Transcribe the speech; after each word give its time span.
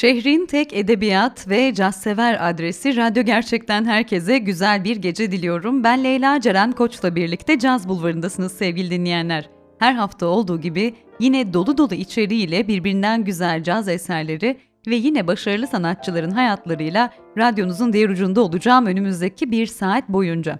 Şehrin 0.00 0.46
tek 0.46 0.72
edebiyat 0.72 1.48
ve 1.48 1.74
cazsever 1.74 2.48
adresi 2.50 2.96
Radyo 2.96 3.22
Gerçek'ten 3.22 3.84
herkese 3.84 4.38
güzel 4.38 4.84
bir 4.84 4.96
gece 4.96 5.32
diliyorum. 5.32 5.84
Ben 5.84 6.04
Leyla 6.04 6.40
Ceren 6.40 6.72
Koç'la 6.72 7.16
birlikte 7.16 7.58
Caz 7.58 7.88
Bulvarı'ndasınız 7.88 8.52
sevgili 8.52 8.90
dinleyenler. 8.90 9.50
Her 9.78 9.92
hafta 9.92 10.26
olduğu 10.26 10.60
gibi 10.60 10.94
yine 11.18 11.52
dolu 11.52 11.78
dolu 11.78 11.94
içeriğiyle 11.94 12.68
birbirinden 12.68 13.24
güzel 13.24 13.62
caz 13.62 13.88
eserleri 13.88 14.58
ve 14.86 14.94
yine 14.94 15.26
başarılı 15.26 15.66
sanatçıların 15.66 16.30
hayatlarıyla 16.30 17.10
radyonuzun 17.38 17.92
diğer 17.92 18.08
ucunda 18.08 18.40
olacağım 18.40 18.86
önümüzdeki 18.86 19.50
bir 19.50 19.66
saat 19.66 20.08
boyunca. 20.08 20.58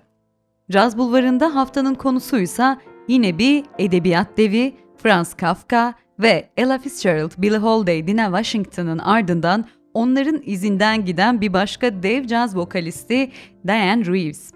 Caz 0.71 0.99
Bulvarı'nda 0.99 1.55
haftanın 1.55 1.95
konusuysa 1.95 2.81
yine 3.09 3.39
bir 3.39 3.65
edebiyat 3.79 4.39
devi 4.39 4.75
Franz 5.03 5.35
Kafka 5.35 5.95
ve 6.23 6.49
Ella 6.57 6.79
Fitzgerald, 6.79 7.31
Billie 7.39 7.59
Holiday, 7.59 8.07
Dina 8.07 8.25
Washington'ın 8.25 8.99
ardından 8.99 9.65
onların 9.95 10.43
izinden 10.45 11.05
giden 11.05 11.41
bir 11.41 11.53
başka 11.53 12.03
dev 12.03 12.27
caz 12.27 12.57
vokalisti 12.57 13.31
Diane 13.67 14.07
Reeves. 14.07 14.53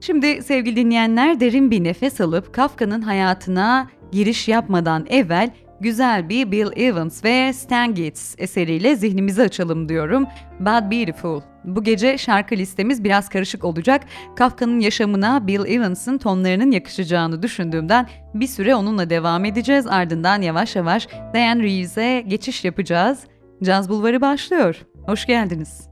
Şimdi 0.00 0.42
sevgili 0.42 0.76
dinleyenler 0.76 1.40
derin 1.40 1.70
bir 1.70 1.84
nefes 1.84 2.20
alıp 2.20 2.54
Kafka'nın 2.54 3.02
hayatına 3.02 3.90
giriş 4.12 4.48
yapmadan 4.48 5.06
evvel 5.10 5.50
güzel 5.82 6.28
bir 6.28 6.52
Bill 6.52 6.68
Evans 6.76 7.24
ve 7.24 7.52
Stan 7.52 7.94
Getz 7.94 8.34
eseriyle 8.38 8.96
zihnimizi 8.96 9.42
açalım 9.42 9.88
diyorum. 9.88 10.26
Bad 10.60 10.90
Beautiful. 10.90 11.40
Bu 11.64 11.84
gece 11.84 12.18
şarkı 12.18 12.54
listemiz 12.54 13.04
biraz 13.04 13.28
karışık 13.28 13.64
olacak. 13.64 14.02
Kafka'nın 14.36 14.80
yaşamına 14.80 15.46
Bill 15.46 15.66
Evans'ın 15.66 16.18
tonlarının 16.18 16.70
yakışacağını 16.70 17.42
düşündüğümden 17.42 18.08
bir 18.34 18.46
süre 18.46 18.74
onunla 18.74 19.10
devam 19.10 19.44
edeceğiz. 19.44 19.86
Ardından 19.86 20.42
yavaş 20.42 20.76
yavaş 20.76 21.08
Diane 21.34 21.62
Reeves'e 21.62 22.20
geçiş 22.20 22.64
yapacağız. 22.64 23.20
Caz 23.62 23.88
Bulvarı 23.88 24.20
başlıyor. 24.20 24.82
Hoş 25.06 25.26
geldiniz. 25.26 25.91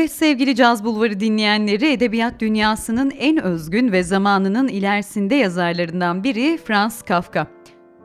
Evet 0.00 0.12
sevgili 0.12 0.54
Caz 0.54 0.84
Bulvarı 0.84 1.20
dinleyenleri, 1.20 1.92
edebiyat 1.92 2.40
dünyasının 2.40 3.10
en 3.10 3.42
özgün 3.42 3.92
ve 3.92 4.02
zamanının 4.02 4.68
ilerisinde 4.68 5.34
yazarlarından 5.34 6.24
biri 6.24 6.58
Franz 6.64 7.02
Kafka. 7.02 7.46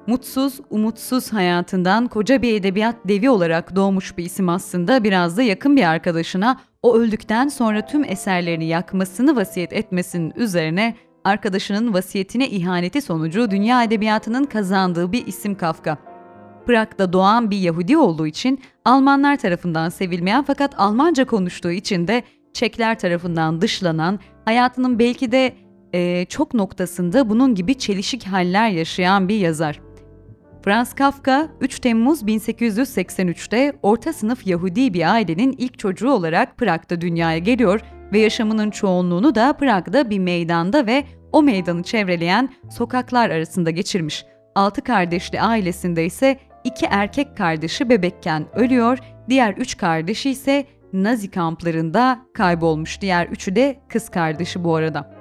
Mutsuz, 0.08 0.60
umutsuz 0.70 1.34
hayatından 1.34 2.08
koca 2.08 2.42
bir 2.42 2.54
edebiyat 2.54 2.96
devi 3.06 3.30
olarak 3.30 3.76
doğmuş 3.76 4.18
bir 4.18 4.24
isim 4.26 4.50
aslında 4.50 5.04
biraz 5.04 5.38
da 5.38 5.44
yakın 5.44 5.76
bir 5.76 5.84
arkadaşına 5.84 6.60
o 6.84 6.98
öldükten 6.98 7.48
sonra 7.48 7.86
tüm 7.86 8.04
eserlerini 8.04 8.66
yakmasını 8.66 9.36
vasiyet 9.36 9.74
etmesinin 9.74 10.34
üzerine 10.36 10.96
arkadaşının 11.24 11.94
vasiyetine 11.94 12.50
ihaneti 12.50 13.02
sonucu 13.02 13.52
dünya 13.52 13.84
edebiyatının 13.84 14.44
kazandığı 14.44 15.12
bir 15.12 15.28
isim 15.28 15.56
Kafka. 15.56 16.15
Prag'da 16.66 17.14
doğan 17.14 17.52
bir 17.52 17.58
Yahudi 17.58 17.98
olduğu 17.98 18.28
için 18.28 18.62
Almanlar 18.86 19.38
tarafından 19.38 19.90
sevilmeyen 19.90 20.44
fakat 20.44 20.80
Almanca 20.80 21.26
konuştuğu 21.26 21.72
için 21.72 22.08
de 22.08 22.24
Çekler 22.56 23.00
tarafından 23.00 23.62
dışlanan, 23.62 24.20
hayatının 24.46 25.00
belki 25.00 25.32
de 25.32 25.54
e, 25.94 26.26
çok 26.26 26.54
noktasında 26.54 27.30
bunun 27.30 27.56
gibi 27.56 27.76
çelişik 27.76 28.28
haller 28.28 28.70
yaşayan 28.70 29.30
bir 29.30 29.38
yazar. 29.38 29.82
Franz 30.64 30.94
Kafka 30.94 31.48
3 31.62 31.80
Temmuz 31.80 32.24
1883'te 32.24 33.74
orta 33.84 34.14
sınıf 34.14 34.48
Yahudi 34.48 34.94
bir 34.94 35.14
ailenin 35.14 35.56
ilk 35.58 35.80
çocuğu 35.80 36.10
olarak 36.10 36.58
Prag'da 36.58 37.02
dünyaya 37.02 37.38
geliyor 37.38 37.82
ve 38.14 38.20
yaşamının 38.20 38.70
çoğunluğunu 38.70 39.36
da 39.36 39.54
Prag'da 39.54 40.10
bir 40.10 40.20
meydanda 40.20 40.88
ve 40.88 41.04
o 41.32 41.44
meydanı 41.44 41.84
çevreleyen 41.84 42.50
sokaklar 42.72 43.30
arasında 43.30 43.72
geçirmiş. 43.72 44.26
Altı 44.56 44.82
kardeşli 44.82 45.42
ailesinde 45.42 46.06
ise 46.06 46.40
iki 46.66 46.86
erkek 46.86 47.38
kardeşi 47.38 47.90
bebekken 47.90 48.46
ölüyor, 48.56 48.98
diğer 49.30 49.54
üç 49.54 49.78
kardeşi 49.78 50.30
ise 50.30 50.66
Nazi 50.94 51.32
kamplarında 51.32 52.20
kaybolmuş. 52.34 53.02
Diğer 53.02 53.28
üçü 53.28 53.56
de 53.56 53.80
kız 53.90 54.10
kardeşi 54.10 54.64
bu 54.64 54.76
arada. 54.76 55.16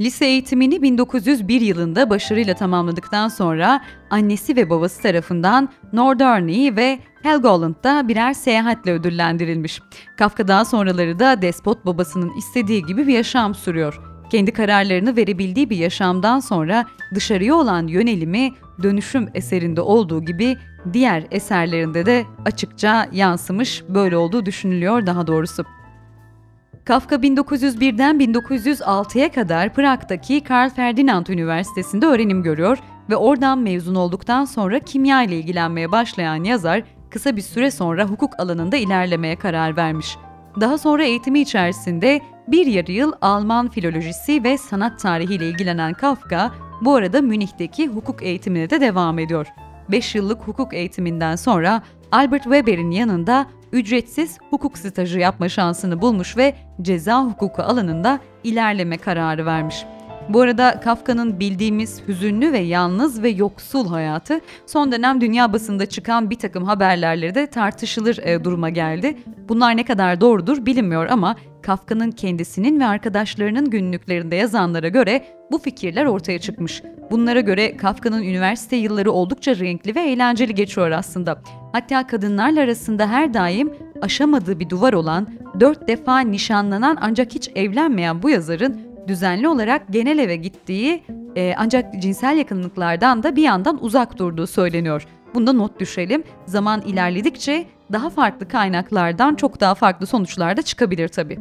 Lise 0.00 0.26
eğitimini 0.26 0.82
1901 0.82 1.60
yılında 1.60 2.10
başarıyla 2.10 2.54
tamamladıktan 2.54 3.28
sonra 3.28 3.84
annesi 4.10 4.56
ve 4.56 4.70
babası 4.70 5.02
tarafından 5.02 5.68
Norderney 5.92 6.76
ve 6.76 6.98
Helgoland'da 7.22 8.08
birer 8.08 8.32
seyahatle 8.32 8.92
ödüllendirilmiş. 8.92 9.80
Kafka 10.18 10.48
daha 10.48 10.64
sonraları 10.64 11.18
da 11.18 11.42
despot 11.42 11.86
babasının 11.86 12.36
istediği 12.38 12.86
gibi 12.86 13.06
bir 13.06 13.12
yaşam 13.12 13.54
sürüyor. 13.54 14.09
Kendi 14.30 14.52
kararlarını 14.52 15.16
verebildiği 15.16 15.70
bir 15.70 15.76
yaşamdan 15.76 16.40
sonra 16.40 16.84
dışarıya 17.14 17.54
olan 17.54 17.86
yönelimi 17.86 18.52
dönüşüm 18.82 19.28
eserinde 19.34 19.80
olduğu 19.80 20.24
gibi 20.24 20.56
diğer 20.92 21.24
eserlerinde 21.30 22.06
de 22.06 22.24
açıkça 22.44 23.08
yansımış, 23.12 23.82
böyle 23.88 24.16
olduğu 24.16 24.46
düşünülüyor 24.46 25.06
daha 25.06 25.26
doğrusu. 25.26 25.64
Kafka 26.84 27.16
1901'den 27.16 28.16
1906'ya 28.16 29.32
kadar 29.32 29.74
Prag'daki 29.74 30.40
Karl 30.40 30.70
Ferdinand 30.70 31.26
Üniversitesi'nde 31.26 32.06
öğrenim 32.06 32.42
görüyor 32.42 32.78
ve 33.10 33.16
oradan 33.16 33.58
mezun 33.58 33.94
olduktan 33.94 34.44
sonra 34.44 34.78
kimya 34.78 35.22
ile 35.22 35.38
ilgilenmeye 35.38 35.92
başlayan 35.92 36.44
yazar 36.44 36.82
kısa 37.10 37.36
bir 37.36 37.42
süre 37.42 37.70
sonra 37.70 38.04
hukuk 38.04 38.40
alanında 38.40 38.76
ilerlemeye 38.76 39.36
karar 39.36 39.76
vermiş. 39.76 40.16
Daha 40.60 40.78
sonra 40.78 41.04
eğitimi 41.04 41.40
içerisinde 41.40 42.20
bir 42.50 42.66
yarı 42.66 42.92
yıl 42.92 43.12
Alman 43.20 43.68
filolojisi 43.68 44.44
ve 44.44 44.58
sanat 44.58 45.00
tarihi 45.00 45.34
ile 45.34 45.48
ilgilenen 45.48 45.94
Kafka, 45.94 46.52
bu 46.80 46.94
arada 46.94 47.20
Münih'teki 47.20 47.88
hukuk 47.88 48.22
eğitimine 48.22 48.70
de 48.70 48.80
devam 48.80 49.18
ediyor. 49.18 49.46
5 49.90 50.14
yıllık 50.14 50.40
hukuk 50.40 50.74
eğitiminden 50.74 51.36
sonra 51.36 51.82
Albert 52.12 52.42
Weber'in 52.42 52.90
yanında 52.90 53.46
ücretsiz 53.72 54.38
hukuk 54.50 54.78
stajı 54.78 55.18
yapma 55.18 55.48
şansını 55.48 56.02
bulmuş 56.02 56.36
ve 56.36 56.54
ceza 56.82 57.24
hukuku 57.24 57.62
alanında 57.62 58.20
ilerleme 58.44 58.96
kararı 58.96 59.46
vermiş. 59.46 59.84
Bu 60.28 60.40
arada 60.40 60.80
Kafka'nın 60.80 61.40
bildiğimiz 61.40 62.02
hüzünlü 62.08 62.52
ve 62.52 62.58
yalnız 62.58 63.22
ve 63.22 63.28
yoksul 63.28 63.88
hayatı 63.88 64.40
son 64.66 64.92
dönem 64.92 65.20
dünya 65.20 65.52
basında 65.52 65.86
çıkan 65.86 66.30
bir 66.30 66.38
takım 66.38 66.64
haberlerle 66.64 67.34
de 67.34 67.46
tartışılır 67.46 68.18
e, 68.18 68.44
duruma 68.44 68.68
geldi. 68.68 69.18
Bunlar 69.48 69.76
ne 69.76 69.84
kadar 69.84 70.20
doğrudur 70.20 70.66
bilinmiyor 70.66 71.06
ama 71.06 71.36
Kafka'nın 71.62 72.10
kendisinin 72.10 72.80
ve 72.80 72.86
arkadaşlarının 72.86 73.70
günlüklerinde 73.70 74.36
yazanlara 74.36 74.88
göre 74.88 75.24
bu 75.50 75.58
fikirler 75.58 76.04
ortaya 76.04 76.38
çıkmış. 76.38 76.82
Bunlara 77.10 77.40
göre 77.40 77.76
Kafka'nın 77.76 78.22
üniversite 78.22 78.76
yılları 78.76 79.12
oldukça 79.12 79.56
renkli 79.56 79.94
ve 79.94 80.00
eğlenceli 80.00 80.54
geçiyor 80.54 80.90
aslında. 80.90 81.42
Hatta 81.72 82.06
kadınlarla 82.06 82.60
arasında 82.60 83.08
her 83.08 83.34
daim 83.34 83.72
aşamadığı 84.02 84.60
bir 84.60 84.70
duvar 84.70 84.92
olan, 84.92 85.28
dört 85.60 85.88
defa 85.88 86.20
nişanlanan 86.20 86.98
ancak 87.00 87.34
hiç 87.34 87.50
evlenmeyen 87.54 88.22
bu 88.22 88.30
yazarın 88.30 88.89
düzenli 89.08 89.48
olarak 89.48 89.82
genel 89.90 90.18
eve 90.18 90.36
gittiği 90.36 91.04
e, 91.36 91.54
ancak 91.56 92.02
cinsel 92.02 92.36
yakınlıklardan 92.36 93.22
da 93.22 93.36
bir 93.36 93.42
yandan 93.42 93.84
uzak 93.84 94.18
durduğu 94.18 94.46
söyleniyor. 94.46 95.06
Bunda 95.34 95.52
not 95.52 95.80
düşelim. 95.80 96.24
Zaman 96.46 96.82
ilerledikçe 96.82 97.66
daha 97.92 98.10
farklı 98.10 98.48
kaynaklardan 98.48 99.34
çok 99.34 99.60
daha 99.60 99.74
farklı 99.74 100.06
sonuçlar 100.06 100.56
da 100.56 100.62
çıkabilir 100.62 101.08
tabii. 101.08 101.38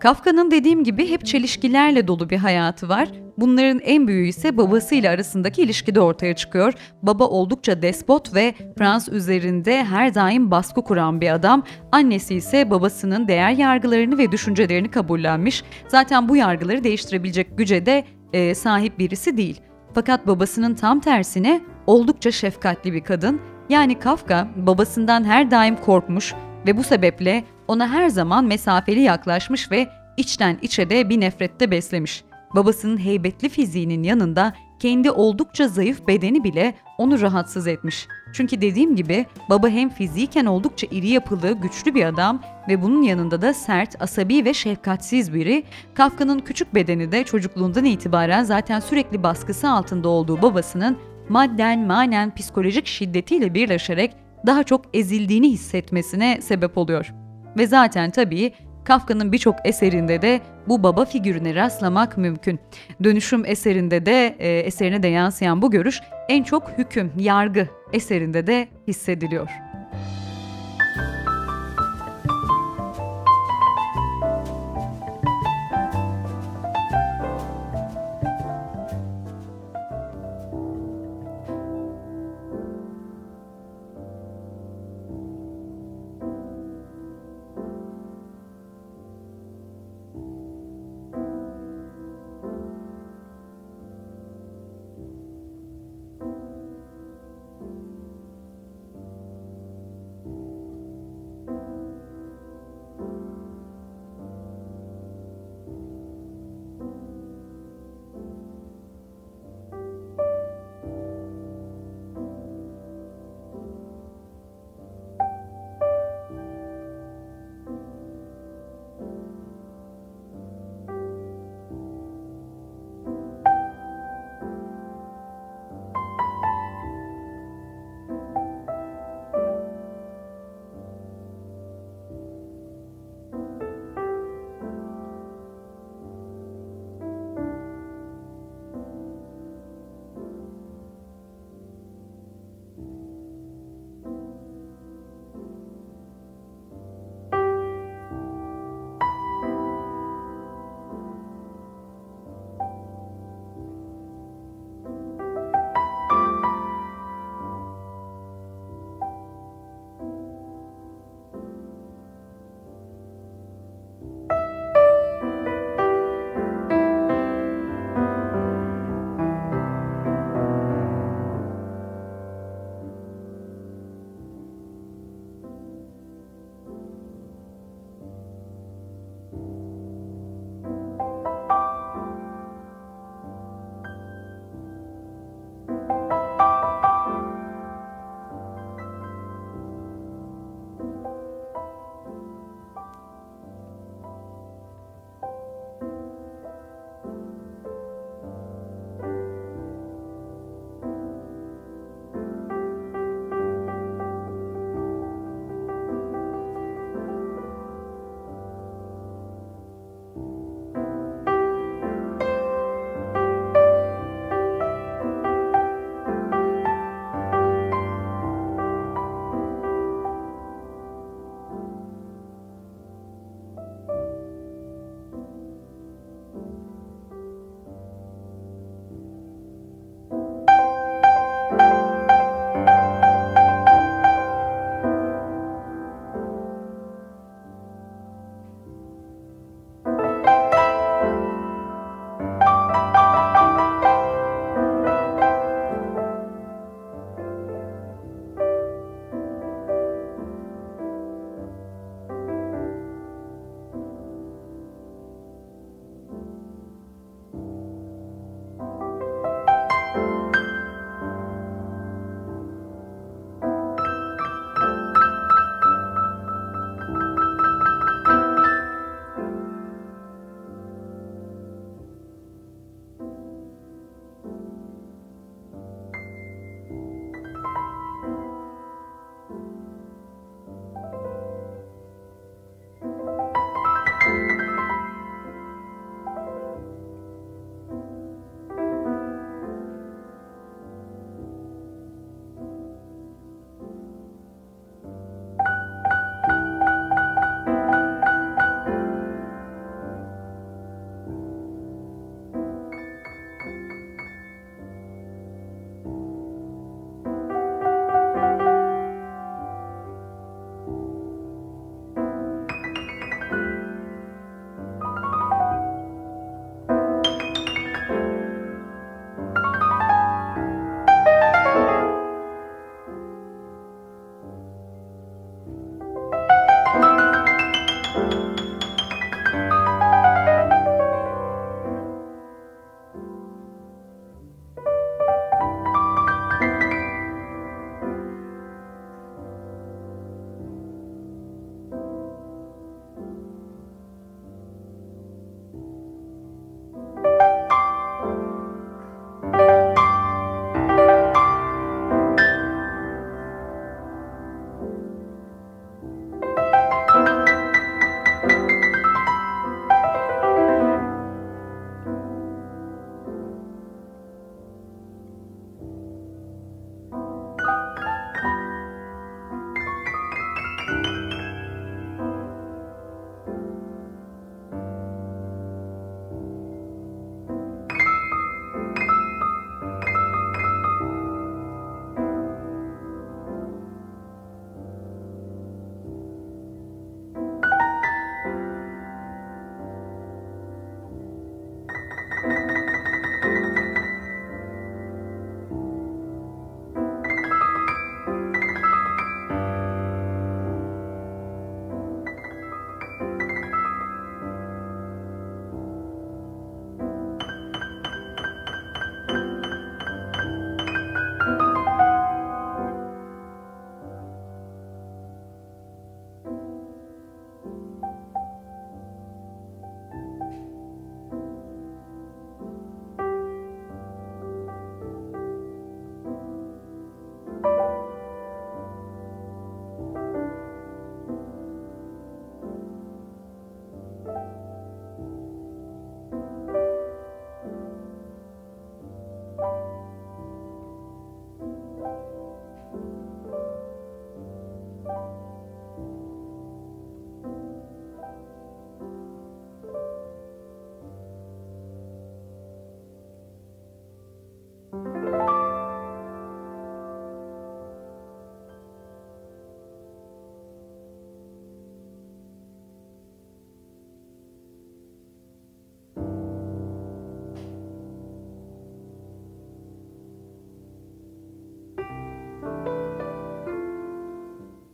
Kafka'nın 0.00 0.50
dediğim 0.50 0.84
gibi 0.84 1.10
hep 1.10 1.26
çelişkilerle 1.26 2.08
dolu 2.08 2.30
bir 2.30 2.36
hayatı 2.36 2.88
var. 2.88 3.08
Bunların 3.38 3.78
en 3.78 4.08
büyüğü 4.08 4.26
ise 4.26 4.56
babasıyla 4.56 5.12
arasındaki 5.12 5.62
ilişkide 5.62 6.00
ortaya 6.00 6.36
çıkıyor. 6.36 6.72
Baba 7.02 7.24
oldukça 7.24 7.82
despot 7.82 8.34
ve 8.34 8.54
Frans 8.78 9.08
üzerinde 9.08 9.84
her 9.84 10.14
daim 10.14 10.50
baskı 10.50 10.84
kuran 10.84 11.20
bir 11.20 11.34
adam. 11.34 11.62
Annesi 11.92 12.34
ise 12.34 12.70
babasının 12.70 13.28
değer 13.28 13.50
yargılarını 13.50 14.18
ve 14.18 14.32
düşüncelerini 14.32 14.90
kabullenmiş. 14.90 15.64
Zaten 15.88 16.28
bu 16.28 16.36
yargıları 16.36 16.84
değiştirebilecek 16.84 17.58
güce 17.58 17.86
de 17.86 18.04
e, 18.32 18.54
sahip 18.54 18.98
birisi 18.98 19.36
değil. 19.36 19.60
Fakat 19.94 20.26
babasının 20.26 20.74
tam 20.74 21.00
tersine 21.00 21.60
oldukça 21.86 22.30
şefkatli 22.30 22.92
bir 22.92 23.04
kadın. 23.04 23.40
Yani 23.68 23.98
Kafka 23.98 24.48
babasından 24.56 25.24
her 25.24 25.50
daim 25.50 25.76
korkmuş 25.76 26.34
ve 26.66 26.76
bu 26.76 26.82
sebeple 26.82 27.44
ona 27.70 27.88
her 27.88 28.08
zaman 28.08 28.44
mesafeli 28.44 29.00
yaklaşmış 29.00 29.70
ve 29.70 29.88
içten 30.16 30.58
içe 30.62 30.90
de 30.90 31.08
bir 31.08 31.20
nefrette 31.20 31.70
beslemiş. 31.70 32.24
Babasının 32.54 32.98
heybetli 32.98 33.48
fiziğinin 33.48 34.02
yanında 34.02 34.52
kendi 34.78 35.10
oldukça 35.10 35.68
zayıf 35.68 36.08
bedeni 36.08 36.44
bile 36.44 36.74
onu 36.98 37.20
rahatsız 37.20 37.66
etmiş. 37.66 38.06
Çünkü 38.32 38.60
dediğim 38.60 38.96
gibi 38.96 39.26
baba 39.50 39.68
hem 39.68 39.88
fiziken 39.88 40.46
oldukça 40.46 40.86
iri 40.90 41.08
yapılı, 41.08 41.52
güçlü 41.52 41.94
bir 41.94 42.04
adam 42.04 42.42
ve 42.68 42.82
bunun 42.82 43.02
yanında 43.02 43.42
da 43.42 43.54
sert, 43.54 44.02
asabi 44.02 44.44
ve 44.44 44.54
şefkatsiz 44.54 45.34
biri. 45.34 45.64
Kafka'nın 45.94 46.38
küçük 46.38 46.74
bedeni 46.74 47.12
de 47.12 47.24
çocukluğundan 47.24 47.84
itibaren 47.84 48.44
zaten 48.44 48.80
sürekli 48.80 49.22
baskısı 49.22 49.70
altında 49.70 50.08
olduğu 50.08 50.42
babasının 50.42 50.98
madden, 51.28 51.86
manen, 51.86 52.34
psikolojik 52.34 52.86
şiddetiyle 52.86 53.54
birleşerek 53.54 54.16
daha 54.46 54.62
çok 54.62 54.84
ezildiğini 54.94 55.50
hissetmesine 55.50 56.40
sebep 56.40 56.78
oluyor. 56.78 57.19
Ve 57.56 57.66
zaten 57.66 58.10
tabii 58.10 58.52
Kafka'nın 58.84 59.32
birçok 59.32 59.56
eserinde 59.64 60.22
de 60.22 60.40
bu 60.68 60.82
baba 60.82 61.04
figürüne 61.04 61.54
rastlamak 61.54 62.18
mümkün. 62.18 62.60
Dönüşüm 63.04 63.44
eserinde 63.46 64.06
de 64.06 64.36
e, 64.38 64.58
eserine 64.58 65.02
de 65.02 65.08
yansıyan 65.08 65.62
bu 65.62 65.70
görüş 65.70 66.00
en 66.28 66.42
çok 66.42 66.78
hüküm, 66.78 67.12
yargı 67.18 67.68
eserinde 67.92 68.46
de 68.46 68.68
hissediliyor. 68.88 69.69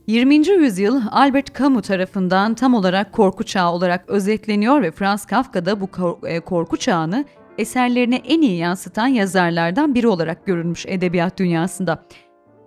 20. 0.07 0.49
yüzyıl 0.49 1.01
Albert 1.11 1.59
Camus 1.59 1.87
tarafından 1.87 2.55
tam 2.55 2.75
olarak 2.75 3.13
korku 3.13 3.45
çağı 3.45 3.73
olarak 3.73 4.09
özetleniyor 4.09 4.83
ve 4.83 4.91
Franz 4.91 5.27
Kafka 5.27 5.67
da 5.67 5.81
bu 5.81 5.89
e, 6.27 6.41
korku 6.41 6.77
çağını 6.77 7.25
eserlerine 7.59 8.17
en 8.17 8.41
iyi 8.41 8.57
yansıtan 8.57 9.07
yazarlardan 9.07 9.95
biri 9.95 10.09
olarak 10.09 10.47
görülmüş 10.47 10.87
edebiyat 10.87 11.39
dünyasında. 11.39 12.05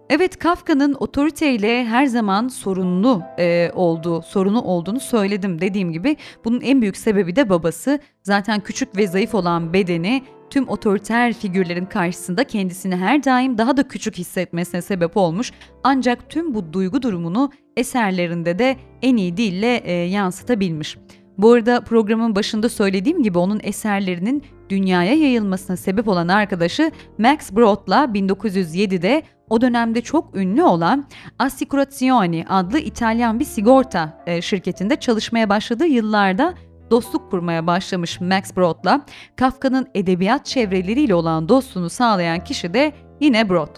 Evet 0.09 0.39
Kafka'nın 0.39 0.93
otoriteyle 0.99 1.85
her 1.85 2.05
zaman 2.05 2.47
sorunlu 2.47 3.23
e, 3.39 3.71
olduğu, 3.75 4.21
sorunu 4.21 4.61
olduğunu 4.61 4.99
söyledim 4.99 5.61
dediğim 5.61 5.91
gibi. 5.91 6.17
Bunun 6.45 6.61
en 6.61 6.81
büyük 6.81 6.97
sebebi 6.97 7.35
de 7.35 7.49
babası. 7.49 7.99
Zaten 8.23 8.59
küçük 8.59 8.97
ve 8.97 9.07
zayıf 9.07 9.35
olan 9.35 9.73
bedeni 9.73 10.23
tüm 10.49 10.69
otoriter 10.69 11.33
figürlerin 11.33 11.85
karşısında 11.85 12.43
kendisini 12.43 12.95
her 12.95 13.23
daim 13.23 13.57
daha 13.57 13.77
da 13.77 13.87
küçük 13.87 14.17
hissetmesine 14.17 14.81
sebep 14.81 15.17
olmuş. 15.17 15.51
Ancak 15.83 16.29
tüm 16.29 16.53
bu 16.53 16.73
duygu 16.73 17.01
durumunu 17.01 17.51
eserlerinde 17.77 18.59
de 18.59 18.77
en 19.01 19.17
iyi 19.17 19.37
dille 19.37 19.77
e, 19.77 19.91
yansıtabilmiş. 19.93 20.97
Bu 21.37 21.53
arada 21.53 21.81
programın 21.81 22.35
başında 22.35 22.69
söylediğim 22.69 23.23
gibi 23.23 23.37
onun 23.37 23.59
eserlerinin 23.63 24.43
dünyaya 24.69 25.13
yayılmasına 25.13 25.77
sebep 25.77 26.07
olan 26.07 26.27
arkadaşı 26.27 26.91
Max 27.17 27.51
Brod'la 27.51 28.03
1907'de 28.03 29.23
o 29.49 29.61
dönemde 29.61 30.01
çok 30.01 30.35
ünlü 30.35 30.63
olan 30.63 31.07
Assicurazioni 31.39 32.45
adlı 32.49 32.79
İtalyan 32.79 33.39
bir 33.39 33.45
sigorta 33.45 34.23
e, 34.27 34.41
şirketinde 34.41 34.95
çalışmaya 34.95 35.49
başladığı 35.49 35.87
yıllarda 35.87 36.53
dostluk 36.91 37.31
kurmaya 37.31 37.67
başlamış 37.67 38.21
Max 38.21 38.57
Brod'la 38.57 39.01
Kafka'nın 39.35 39.87
edebiyat 39.95 40.45
çevreleriyle 40.45 41.15
olan 41.15 41.49
dostluğunu 41.49 41.89
sağlayan 41.89 42.43
kişi 42.43 42.73
de 42.73 42.93
yine 43.19 43.49
Brod. 43.49 43.75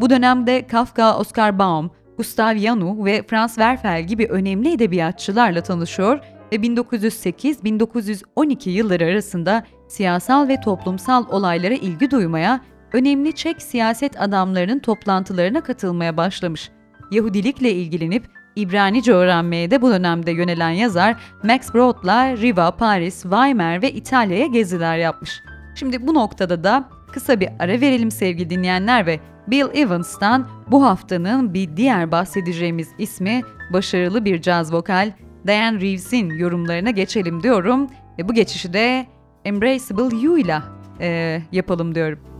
Bu 0.00 0.10
dönemde 0.10 0.66
Kafka, 0.66 1.18
Oscar 1.18 1.58
Baum, 1.58 1.90
Gustav 2.16 2.56
Janu 2.56 3.04
ve 3.04 3.22
Franz 3.22 3.54
Werfel 3.54 4.06
gibi 4.06 4.26
önemli 4.26 4.72
edebiyatçılarla 4.72 5.62
tanışıyor 5.62 6.18
ve 6.52 6.56
1908-1912 6.56 8.70
yılları 8.70 9.04
arasında 9.04 9.64
siyasal 9.88 10.48
ve 10.48 10.60
toplumsal 10.60 11.24
olaylara 11.30 11.74
ilgi 11.74 12.10
duymaya, 12.10 12.60
önemli 12.92 13.32
Çek 13.32 13.62
siyaset 13.62 14.20
adamlarının 14.20 14.78
toplantılarına 14.78 15.60
katılmaya 15.60 16.16
başlamış. 16.16 16.70
Yahudilikle 17.10 17.72
ilgilenip 17.72 18.24
İbranice 18.56 19.12
öğrenmeye 19.12 19.70
de 19.70 19.82
bu 19.82 19.90
dönemde 19.90 20.30
yönelen 20.30 20.70
yazar 20.70 21.16
Max 21.42 21.74
Brod'la 21.74 22.36
Riva, 22.36 22.70
Paris, 22.70 23.22
Weimar 23.22 23.82
ve 23.82 23.92
İtalya'ya 23.92 24.46
geziler 24.46 24.96
yapmış. 24.96 25.42
Şimdi 25.74 26.06
bu 26.06 26.14
noktada 26.14 26.64
da 26.64 26.88
kısa 27.12 27.40
bir 27.40 27.48
ara 27.58 27.80
verelim 27.80 28.10
sevgili 28.10 28.50
dinleyenler 28.50 29.06
ve 29.06 29.20
Bill 29.46 29.66
Evans'tan 29.74 30.48
bu 30.70 30.84
haftanın 30.84 31.54
bir 31.54 31.76
diğer 31.76 32.12
bahsedeceğimiz 32.12 32.88
ismi 32.98 33.42
başarılı 33.72 34.24
bir 34.24 34.42
caz 34.42 34.72
vokal 34.72 35.12
Diane 35.46 35.80
Reeves'in 35.80 36.30
yorumlarına 36.30 36.90
geçelim 36.90 37.42
diyorum 37.42 37.90
ve 38.18 38.28
bu 38.28 38.34
geçişi 38.34 38.72
de 38.72 39.06
Embraceable 39.44 40.16
You 40.22 40.38
ile 40.38 40.58
e, 41.00 41.40
yapalım 41.52 41.94
diyorum. 41.94 42.33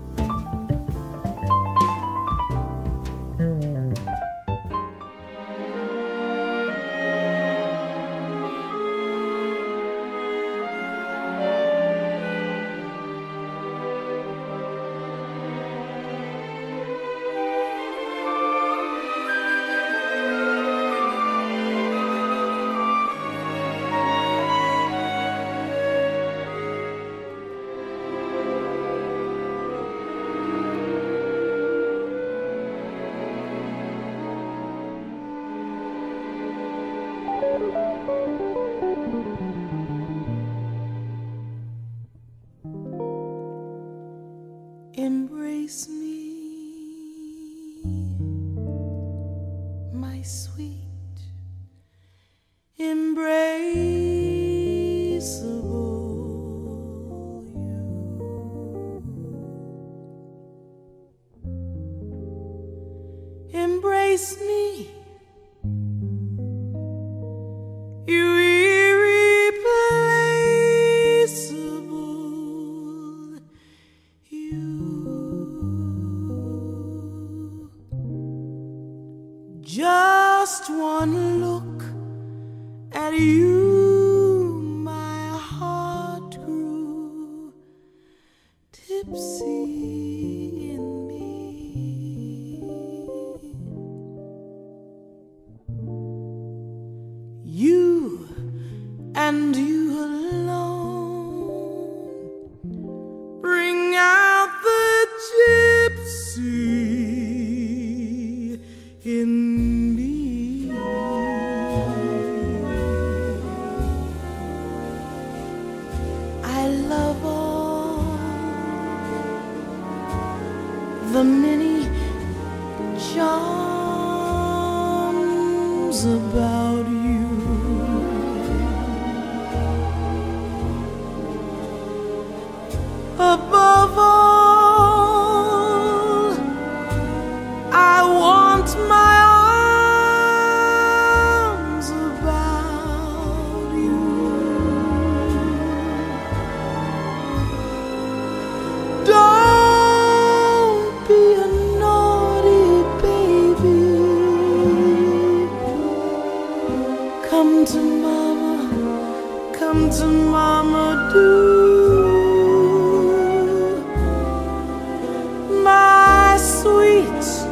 It's. 167.06 167.43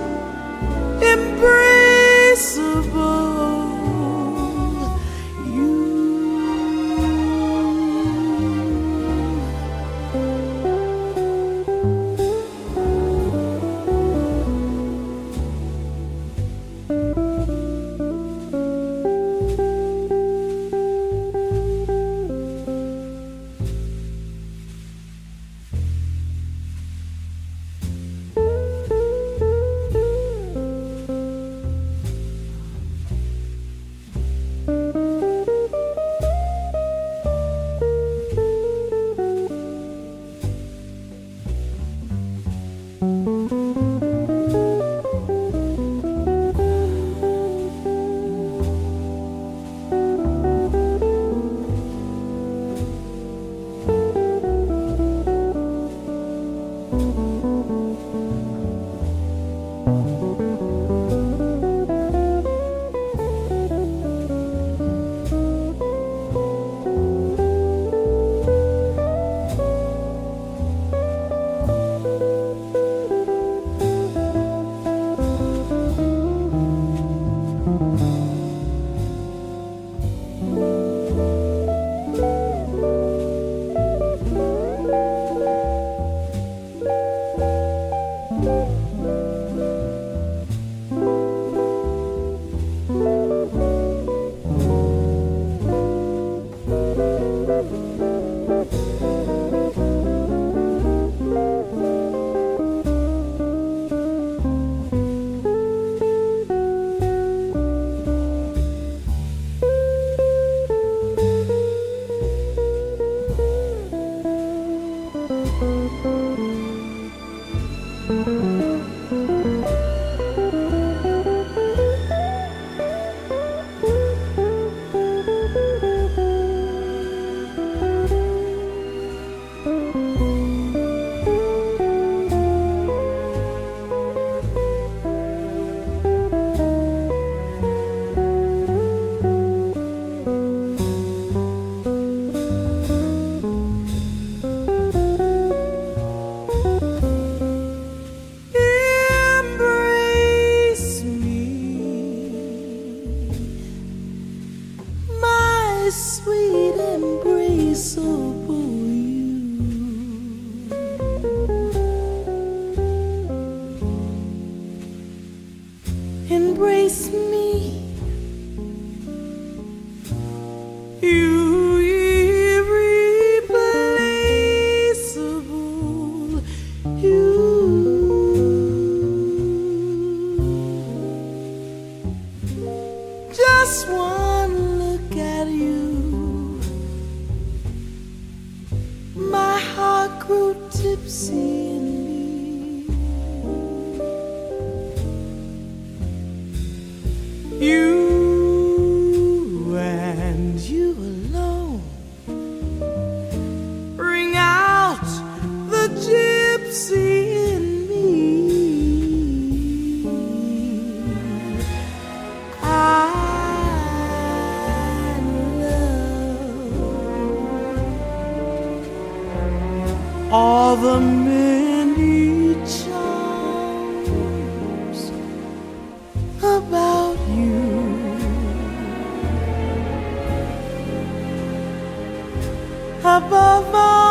above 233.05 233.75
all 233.75 234.02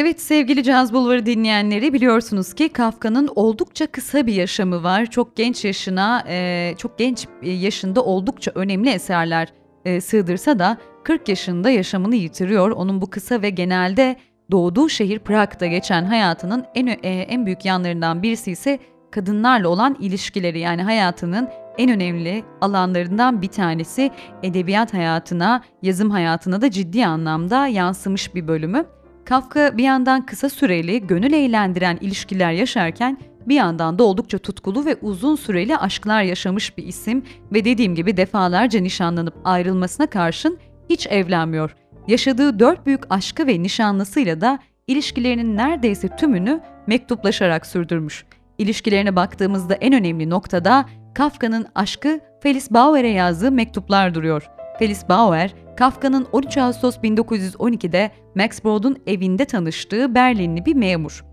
Evet 0.00 0.20
sevgili 0.20 0.62
Caz 0.62 0.92
Bulvarı 0.92 1.26
dinleyenleri 1.26 1.92
biliyorsunuz 1.92 2.54
ki 2.54 2.68
Kafka'nın 2.68 3.28
oldukça 3.34 3.86
kısa 3.86 4.26
bir 4.26 4.34
yaşamı 4.34 4.82
var. 4.82 5.06
Çok 5.06 5.36
genç 5.36 5.64
yaşına, 5.64 6.24
e, 6.28 6.74
çok 6.78 6.98
genç 6.98 7.26
yaşında 7.42 8.04
oldukça 8.04 8.52
önemli 8.54 8.90
eserler 8.90 9.48
e, 9.84 10.00
sığdırsa 10.00 10.58
da 10.58 10.78
40 11.04 11.28
yaşında 11.28 11.70
yaşamını 11.70 12.14
yitiriyor. 12.14 12.70
Onun 12.70 13.00
bu 13.00 13.10
kısa 13.10 13.42
ve 13.42 13.50
genelde 13.50 14.16
doğduğu 14.50 14.88
şehir 14.88 15.18
Prag'da 15.18 15.66
geçen 15.66 16.04
hayatının 16.04 16.64
en 16.74 16.86
e, 16.86 17.08
en 17.08 17.46
büyük 17.46 17.64
yanlarından 17.64 18.22
birisi 18.22 18.50
ise 18.50 18.78
kadınlarla 19.10 19.68
olan 19.68 19.96
ilişkileri 20.00 20.58
yani 20.58 20.82
hayatının 20.82 21.48
en 21.78 21.90
önemli 21.90 22.44
alanlarından 22.60 23.42
bir 23.42 23.48
tanesi 23.48 24.10
edebiyat 24.42 24.94
hayatına, 24.94 25.62
yazım 25.82 26.10
hayatına 26.10 26.60
da 26.60 26.70
ciddi 26.70 27.06
anlamda 27.06 27.66
yansımış 27.66 28.34
bir 28.34 28.48
bölümü. 28.48 28.84
Kafka 29.28 29.78
bir 29.78 29.84
yandan 29.84 30.26
kısa 30.26 30.48
süreli, 30.48 31.06
gönül 31.06 31.32
eğlendiren 31.32 31.98
ilişkiler 32.00 32.52
yaşarken 32.52 33.18
bir 33.48 33.54
yandan 33.54 33.98
da 33.98 34.04
oldukça 34.04 34.38
tutkulu 34.38 34.84
ve 34.84 34.96
uzun 35.02 35.36
süreli 35.36 35.76
aşklar 35.76 36.22
yaşamış 36.22 36.78
bir 36.78 36.86
isim 36.86 37.24
ve 37.52 37.64
dediğim 37.64 37.94
gibi 37.94 38.16
defalarca 38.16 38.80
nişanlanıp 38.80 39.34
ayrılmasına 39.44 40.06
karşın 40.06 40.58
hiç 40.90 41.06
evlenmiyor. 41.06 41.76
Yaşadığı 42.06 42.58
dört 42.58 42.86
büyük 42.86 43.00
aşkı 43.10 43.46
ve 43.46 43.62
nişanlısıyla 43.62 44.40
da 44.40 44.58
ilişkilerinin 44.86 45.56
neredeyse 45.56 46.08
tümünü 46.16 46.60
mektuplaşarak 46.86 47.66
sürdürmüş. 47.66 48.24
İlişkilerine 48.58 49.16
baktığımızda 49.16 49.74
en 49.74 49.92
önemli 49.92 50.30
noktada 50.30 50.86
Kafka'nın 51.14 51.66
aşkı 51.74 52.20
Felis 52.42 52.70
Bauer'e 52.70 53.08
yazdığı 53.08 53.52
mektuplar 53.52 54.14
duruyor. 54.14 54.50
Felis 54.78 55.08
Bauer, 55.08 55.54
Kafka'nın 55.78 56.26
13 56.32 56.56
Ağustos 56.58 56.96
1912'de 56.96 58.10
Max 58.34 58.64
Brod'un 58.64 58.96
evinde 59.06 59.44
tanıştığı 59.44 60.14
Berlinli 60.14 60.66
bir 60.66 60.74
memur. 60.74 61.24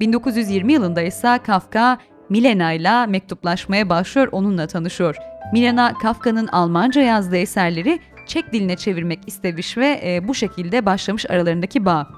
1920 0.00 0.72
yılında 0.72 1.02
ise 1.02 1.38
Kafka 1.46 1.98
Milena 2.28 2.72
ile 2.72 3.06
mektuplaşmaya 3.06 3.88
başlıyor, 3.88 4.28
onunla 4.32 4.66
tanışıyor. 4.66 5.16
Milena, 5.52 5.94
Kafka'nın 5.94 6.46
Almanca 6.46 7.02
yazdığı 7.02 7.36
eserleri 7.36 8.00
Çek 8.26 8.52
diline 8.52 8.76
çevirmek 8.76 9.18
istemiş 9.26 9.76
ve 9.76 10.00
e, 10.04 10.28
bu 10.28 10.34
şekilde 10.34 10.86
başlamış 10.86 11.30
aralarındaki 11.30 11.84
bağ. 11.84 12.08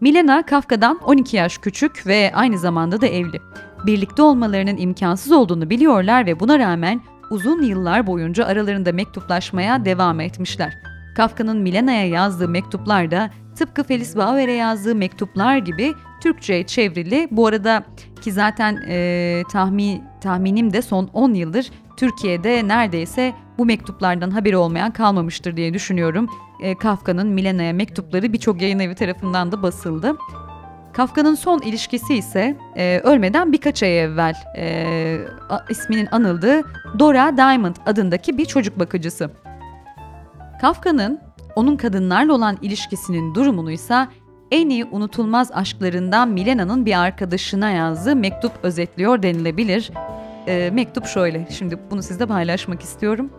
Milena, 0.00 0.46
Kafka'dan 0.46 1.00
12 1.04 1.36
yaş 1.36 1.58
küçük 1.58 2.06
ve 2.06 2.32
aynı 2.34 2.58
zamanda 2.58 3.00
da 3.00 3.06
evli. 3.06 3.40
Birlikte 3.86 4.22
olmalarının 4.22 4.76
imkansız 4.76 5.32
olduğunu 5.32 5.70
biliyorlar 5.70 6.26
ve 6.26 6.40
buna 6.40 6.58
rağmen 6.58 7.00
uzun 7.30 7.62
yıllar 7.62 8.06
boyunca 8.06 8.46
aralarında 8.46 8.92
mektuplaşmaya 8.92 9.84
devam 9.84 10.20
etmişler. 10.20 10.89
Kafka'nın 11.16 11.58
Milena'ya 11.58 12.06
yazdığı 12.06 12.48
mektuplar 12.48 13.10
da 13.10 13.30
tıpkı 13.56 13.84
Felis 13.84 14.16
Bauer'e 14.16 14.52
yazdığı 14.52 14.94
mektuplar 14.94 15.56
gibi 15.56 15.94
Türkçe'ye 16.22 16.66
çevrili. 16.66 17.28
Bu 17.30 17.46
arada 17.46 17.84
ki 18.20 18.32
zaten 18.32 18.82
e, 18.88 19.42
tahmin, 19.52 20.04
tahminim 20.20 20.72
de 20.72 20.82
son 20.82 21.10
10 21.12 21.34
yıldır 21.34 21.70
Türkiye'de 21.96 22.68
neredeyse 22.68 23.32
bu 23.58 23.64
mektuplardan 23.64 24.30
haberi 24.30 24.56
olmayan 24.56 24.90
kalmamıştır 24.90 25.56
diye 25.56 25.74
düşünüyorum. 25.74 26.28
E, 26.62 26.74
Kafka'nın 26.74 27.28
Milena'ya 27.28 27.72
mektupları 27.72 28.32
birçok 28.32 28.62
yayın 28.62 28.78
evi 28.78 28.94
tarafından 28.94 29.52
da 29.52 29.62
basıldı. 29.62 30.16
Kafka'nın 30.92 31.34
son 31.34 31.58
ilişkisi 31.58 32.14
ise 32.14 32.56
e, 32.76 33.00
ölmeden 33.04 33.52
birkaç 33.52 33.82
ay 33.82 34.00
evvel 34.00 34.34
e, 34.56 35.18
isminin 35.70 36.08
anıldığı 36.10 36.62
Dora 36.98 37.36
Diamond 37.36 37.76
adındaki 37.86 38.38
bir 38.38 38.44
çocuk 38.44 38.78
bakıcısı. 38.78 39.30
Kafka'nın 40.60 41.20
onun 41.56 41.76
kadınlarla 41.76 42.32
olan 42.32 42.58
ilişkisinin 42.62 43.34
durumunu 43.34 43.70
ise 43.70 44.08
en 44.50 44.68
iyi 44.68 44.84
unutulmaz 44.84 45.50
aşklarından 45.52 46.28
Milena'nın 46.28 46.86
bir 46.86 47.00
arkadaşına 47.00 47.70
yazdığı 47.70 48.16
mektup 48.16 48.52
özetliyor 48.62 49.22
denilebilir. 49.22 49.90
E, 50.46 50.70
mektup 50.72 51.06
şöyle, 51.06 51.48
şimdi 51.50 51.78
bunu 51.90 52.02
sizle 52.02 52.26
paylaşmak 52.26 52.82
istiyorum. 52.82 53.30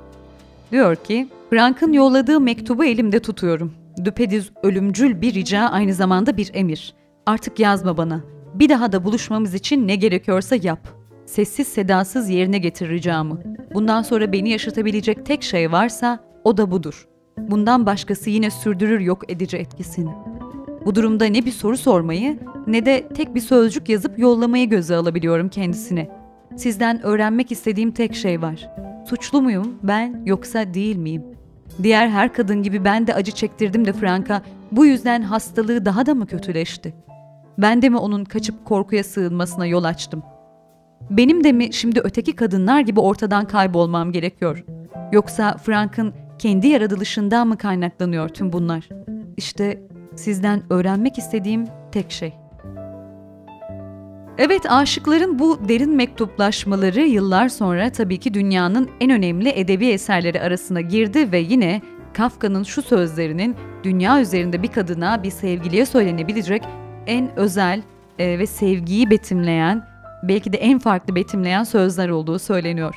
Diyor 0.71 0.95
ki, 0.95 1.27
Frank'ın 1.49 1.93
yolladığı 1.93 2.39
mektubu 2.39 2.85
elimde 2.85 3.19
tutuyorum. 3.19 3.73
Düpediz 4.05 4.51
ölümcül 4.63 5.21
bir 5.21 5.33
rica 5.33 5.59
aynı 5.59 5.93
zamanda 5.93 6.37
bir 6.37 6.51
emir. 6.53 6.93
Artık 7.25 7.59
yazma 7.59 7.97
bana. 7.97 8.21
Bir 8.53 8.69
daha 8.69 8.91
da 8.91 9.03
buluşmamız 9.03 9.53
için 9.53 9.87
ne 9.87 9.95
gerekiyorsa 9.95 10.55
yap. 10.55 10.87
Sessiz 11.25 11.67
sedasız 11.67 12.29
yerine 12.29 12.57
getir 12.57 12.89
ricamı. 12.89 13.39
Bundan 13.73 14.01
sonra 14.01 14.31
beni 14.31 14.49
yaşatabilecek 14.49 15.25
tek 15.25 15.43
şey 15.43 15.71
varsa 15.71 16.19
o 16.43 16.57
da 16.57 16.71
budur. 16.71 17.07
Bundan 17.49 17.85
başkası 17.85 18.29
yine 18.29 18.51
sürdürür 18.51 18.99
yok 18.99 19.31
edici 19.31 19.57
etkisini. 19.57 20.11
Bu 20.85 20.95
durumda 20.95 21.25
ne 21.25 21.45
bir 21.45 21.51
soru 21.51 21.77
sormayı 21.77 22.39
ne 22.67 22.85
de 22.85 23.07
tek 23.07 23.35
bir 23.35 23.41
sözcük 23.41 23.89
yazıp 23.89 24.19
yollamayı 24.19 24.69
göze 24.69 24.95
alabiliyorum 24.95 25.49
kendisine. 25.49 26.09
Sizden 26.55 27.05
öğrenmek 27.05 27.51
istediğim 27.51 27.91
tek 27.91 28.15
şey 28.15 28.41
var. 28.41 28.69
Suçlu 29.09 29.41
muyum 29.41 29.73
ben 29.83 30.21
yoksa 30.25 30.73
değil 30.73 30.95
miyim? 30.95 31.23
Diğer 31.83 32.07
her 32.07 32.33
kadın 32.33 32.63
gibi 32.63 32.85
ben 32.85 33.07
de 33.07 33.13
acı 33.13 33.31
çektirdim 33.31 33.85
de 33.85 33.93
Frank'a 33.93 34.41
bu 34.71 34.85
yüzden 34.85 35.21
hastalığı 35.21 35.85
daha 35.85 36.05
da 36.05 36.15
mı 36.15 36.27
kötüleşti? 36.27 36.93
Ben 37.57 37.81
de 37.81 37.89
mi 37.89 37.97
onun 37.97 38.25
kaçıp 38.25 38.65
korkuya 38.65 39.03
sığınmasına 39.03 39.65
yol 39.65 39.83
açtım? 39.83 40.23
Benim 41.09 41.43
de 41.43 41.51
mi 41.51 41.73
şimdi 41.73 41.99
öteki 42.03 42.35
kadınlar 42.35 42.79
gibi 42.79 42.99
ortadan 42.99 43.47
kaybolmam 43.47 44.11
gerekiyor? 44.11 44.65
Yoksa 45.11 45.57
Frank'ın 45.57 46.13
kendi 46.41 46.67
yaratılışından 46.67 47.47
mı 47.47 47.57
kaynaklanıyor 47.57 48.29
tüm 48.29 48.53
bunlar? 48.53 48.89
İşte 49.37 49.81
sizden 50.15 50.63
öğrenmek 50.69 51.17
istediğim 51.17 51.67
tek 51.91 52.11
şey. 52.11 52.33
Evet, 54.37 54.61
aşıkların 54.69 55.39
bu 55.39 55.59
derin 55.67 55.95
mektuplaşmaları 55.95 57.01
yıllar 57.01 57.49
sonra 57.49 57.91
tabii 57.91 58.17
ki 58.17 58.33
dünyanın 58.33 58.89
en 58.99 59.11
önemli 59.11 59.49
edebi 59.49 59.87
eserleri 59.87 60.41
arasına 60.41 60.81
girdi 60.81 61.31
ve 61.31 61.39
yine 61.39 61.81
Kafka'nın 62.13 62.63
şu 62.63 62.81
sözlerinin 62.81 63.55
dünya 63.83 64.21
üzerinde 64.21 64.63
bir 64.63 64.71
kadına, 64.71 65.23
bir 65.23 65.31
sevgiliye 65.31 65.85
söylenebilecek 65.85 66.63
en 67.07 67.39
özel 67.39 67.81
e, 68.19 68.39
ve 68.39 68.47
sevgiyi 68.47 69.09
betimleyen, 69.09 69.87
belki 70.23 70.53
de 70.53 70.57
en 70.57 70.79
farklı 70.79 71.15
betimleyen 71.15 71.63
sözler 71.63 72.09
olduğu 72.09 72.39
söyleniyor. 72.39 72.95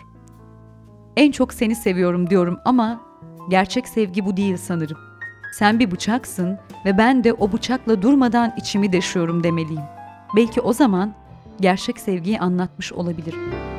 En 1.16 1.32
çok 1.32 1.54
seni 1.54 1.76
seviyorum 1.76 2.30
diyorum 2.30 2.58
ama 2.64 3.03
gerçek 3.50 3.88
sevgi 3.88 4.26
bu 4.26 4.36
değil 4.36 4.56
sanırım. 4.56 4.98
Sen 5.52 5.78
bir 5.78 5.90
bıçaksın 5.90 6.58
ve 6.84 6.98
ben 6.98 7.24
de 7.24 7.32
o 7.32 7.52
bıçakla 7.52 8.02
durmadan 8.02 8.54
içimi 8.56 8.92
deşiyorum 8.92 9.44
demeliyim. 9.44 9.84
Belki 10.36 10.60
o 10.60 10.72
zaman 10.72 11.14
gerçek 11.60 11.98
sevgiyi 11.98 12.40
anlatmış 12.40 12.92
olabilirim. 12.92 13.73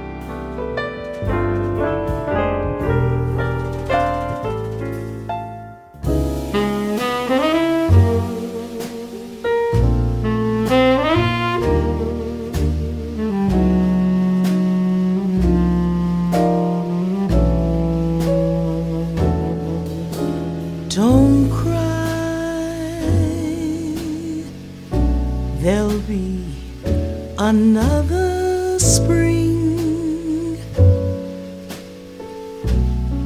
Another 27.45 28.79
spring. 28.79 30.57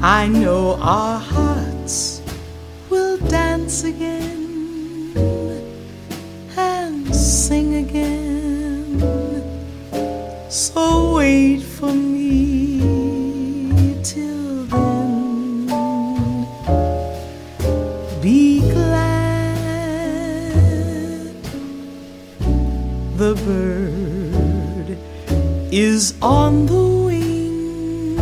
I 0.02 0.28
know 0.28 0.78
our 0.82 1.18
hearts 1.20 2.22
will 2.90 3.18
dance 3.18 3.86
again 3.86 4.19
is 26.00 26.14
on 26.22 26.66
the 26.66 26.86
wing. 27.06 28.18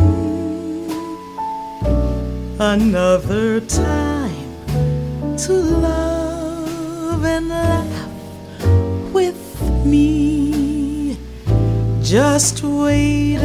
Another 2.60 3.62
time 3.62 5.38
to 5.44 5.54
love 5.88 7.24
and 7.24 7.50
laugh 7.50 8.10
with 9.14 9.42
me. 9.86 11.20
Just 12.02 12.64
wait 12.64 13.44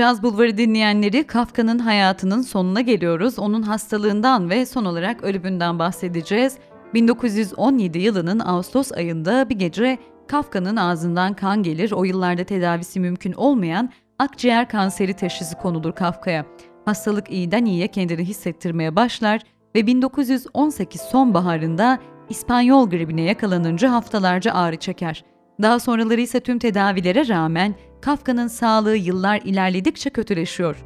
Caz 0.00 0.22
Bulvarı 0.22 0.56
dinleyenleri 0.56 1.26
Kafka'nın 1.26 1.78
hayatının 1.78 2.42
sonuna 2.42 2.80
geliyoruz. 2.80 3.38
Onun 3.38 3.62
hastalığından 3.62 4.50
ve 4.50 4.66
son 4.66 4.84
olarak 4.84 5.24
ölümünden 5.24 5.78
bahsedeceğiz. 5.78 6.58
1917 6.94 7.98
yılının 7.98 8.38
Ağustos 8.38 8.92
ayında 8.92 9.48
bir 9.48 9.54
gece 9.58 9.98
Kafka'nın 10.28 10.76
ağzından 10.76 11.34
kan 11.34 11.62
gelir. 11.62 11.92
O 11.92 12.04
yıllarda 12.04 12.44
tedavisi 12.44 13.00
mümkün 13.00 13.32
olmayan 13.32 13.90
akciğer 14.18 14.68
kanseri 14.68 15.14
teşhisi 15.14 15.54
konulur 15.54 15.92
Kafka'ya. 15.92 16.46
Hastalık 16.84 17.30
iyiden 17.30 17.64
iyiye 17.64 17.88
kendini 17.88 18.24
hissettirmeye 18.24 18.96
başlar 18.96 19.40
ve 19.74 19.86
1918 19.86 21.00
sonbaharında 21.00 21.98
İspanyol 22.28 22.90
gribine 22.90 23.22
yakalanınca 23.22 23.92
haftalarca 23.92 24.52
ağrı 24.52 24.76
çeker. 24.76 25.24
Daha 25.62 25.78
sonraları 25.78 26.20
ise 26.20 26.40
tüm 26.40 26.58
tedavilere 26.58 27.28
rağmen 27.28 27.74
Kafka'nın 28.00 28.48
sağlığı 28.48 28.96
yıllar 28.96 29.40
ilerledikçe 29.44 30.10
kötüleşiyor 30.10 30.76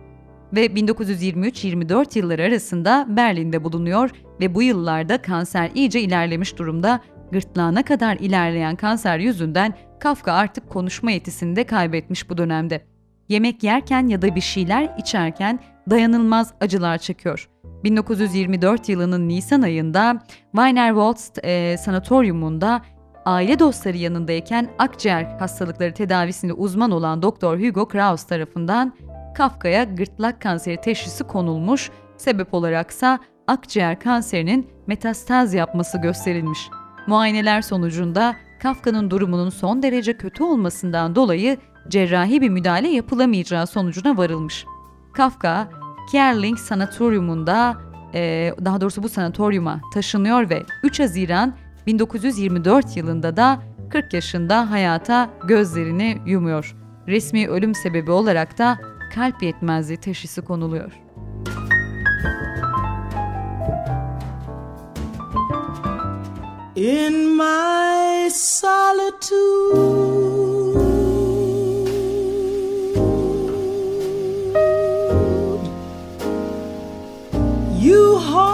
ve 0.52 0.66
1923-24 0.66 2.18
yılları 2.18 2.42
arasında 2.42 3.06
Berlin'de 3.08 3.64
bulunuyor 3.64 4.10
ve 4.40 4.54
bu 4.54 4.62
yıllarda 4.62 5.22
kanser 5.22 5.70
iyice 5.74 6.00
ilerlemiş 6.00 6.58
durumda. 6.58 7.00
Gırtlağına 7.32 7.82
kadar 7.82 8.16
ilerleyen 8.16 8.76
kanser 8.76 9.18
yüzünden 9.18 9.74
Kafka 10.00 10.32
artık 10.32 10.70
konuşma 10.70 11.10
yetisini 11.10 11.56
de 11.56 11.64
kaybetmiş 11.64 12.30
bu 12.30 12.38
dönemde. 12.38 12.84
Yemek 13.28 13.62
yerken 13.62 14.06
ya 14.06 14.22
da 14.22 14.34
bir 14.34 14.40
şeyler 14.40 14.90
içerken 14.98 15.58
dayanılmaz 15.90 16.54
acılar 16.60 16.98
çekiyor. 16.98 17.48
1924 17.84 18.88
yılının 18.88 19.28
Nisan 19.28 19.62
ayında 19.62 20.22
Wienerwald 20.52 21.44
e, 21.44 21.76
Sanatoryumunda 21.76 22.82
aile 23.24 23.58
dostları 23.58 23.96
yanındayken 23.96 24.68
akciğer 24.78 25.24
hastalıkları 25.24 25.94
tedavisinde 25.94 26.52
uzman 26.52 26.90
olan 26.90 27.22
Doktor 27.22 27.58
Hugo 27.58 27.88
Kraus 27.88 28.24
tarafından 28.24 28.92
Kafka'ya 29.36 29.84
gırtlak 29.84 30.40
kanseri 30.40 30.80
teşhisi 30.80 31.24
konulmuş, 31.24 31.90
sebep 32.16 32.54
olaraksa 32.54 33.18
akciğer 33.46 34.00
kanserinin 34.00 34.70
metastaz 34.86 35.54
yapması 35.54 35.98
gösterilmiş. 35.98 36.58
Muayeneler 37.06 37.62
sonucunda 37.62 38.36
Kafka'nın 38.62 39.10
durumunun 39.10 39.50
son 39.50 39.82
derece 39.82 40.16
kötü 40.16 40.42
olmasından 40.42 41.14
dolayı 41.14 41.56
cerrahi 41.88 42.40
bir 42.40 42.48
müdahale 42.48 42.88
yapılamayacağı 42.88 43.66
sonucuna 43.66 44.16
varılmış. 44.16 44.66
Kafka, 45.12 45.68
Kierling 46.10 46.58
Sanatoryumunda, 46.58 47.76
daha 48.64 48.80
doğrusu 48.80 49.02
bu 49.02 49.08
sanatoryuma 49.08 49.80
taşınıyor 49.94 50.50
ve 50.50 50.62
3 50.82 51.00
Haziran 51.00 51.54
1924 51.86 52.96
yılında 52.96 53.36
da 53.36 53.62
40 53.90 54.14
yaşında 54.14 54.70
hayata 54.70 55.30
gözlerini 55.48 56.18
yumuyor. 56.26 56.76
Resmi 57.08 57.48
ölüm 57.48 57.74
sebebi 57.74 58.10
olarak 58.10 58.58
da 58.58 58.78
kalp 59.14 59.42
yetmezliği 59.42 59.98
teşhisi 59.98 60.42
konuluyor. 60.42 60.92
In 66.76 67.36
my 67.36 68.28
solitude, 68.30 69.94
you 77.80 78.18
haunt 78.18 78.53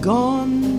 gone 0.00 0.69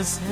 his 0.00 0.29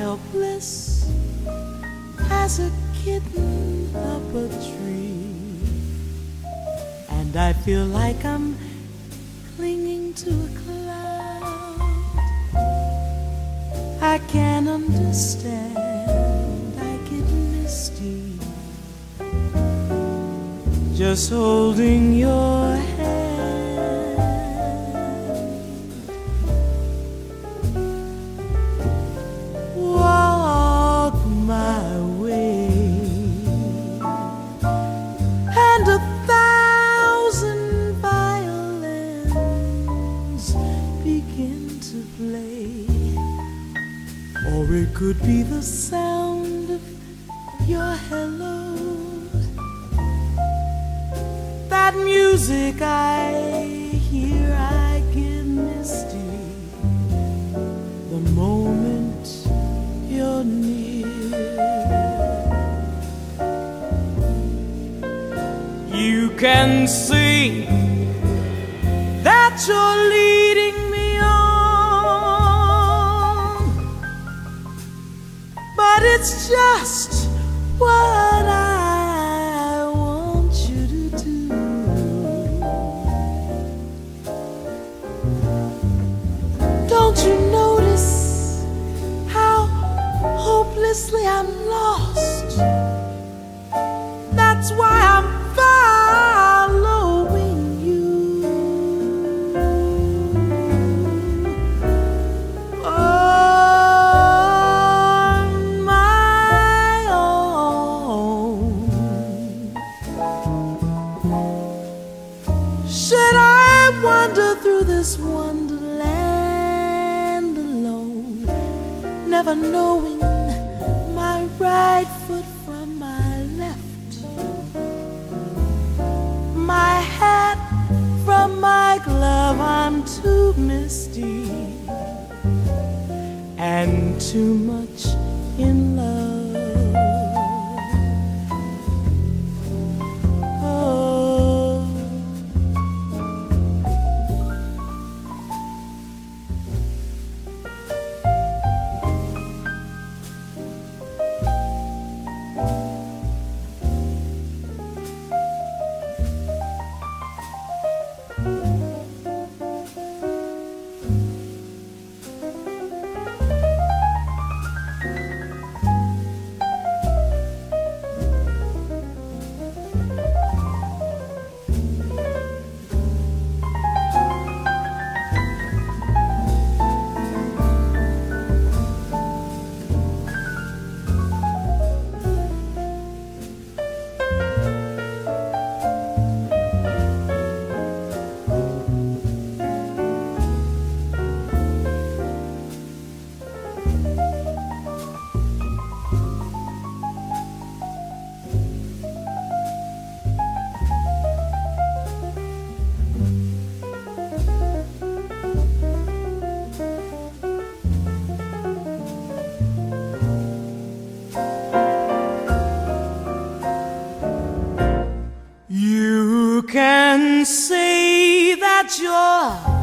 좋. 218.88 219.77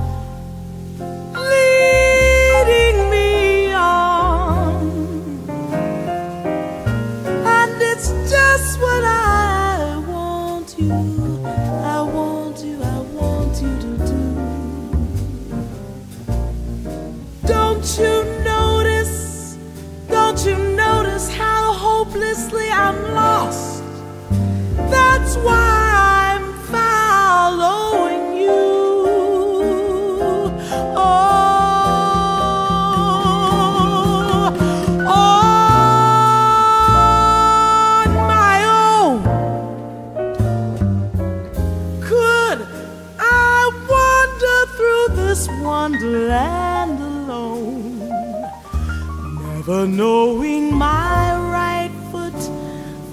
Never 49.67 49.87
knowing 49.87 50.75
my 50.75 51.35
right 51.51 51.89
foot 52.11 52.39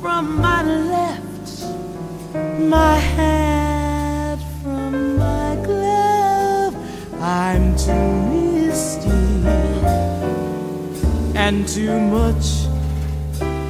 from 0.02 0.36
my 0.38 0.62
left, 0.62 1.64
my 2.58 2.98
hat 2.98 4.38
from 4.62 5.16
my 5.16 5.56
glove. 5.64 6.76
I'm 7.22 7.74
too 7.74 8.12
misty 8.28 9.08
and 11.34 11.66
too 11.66 11.98
much 11.98 12.66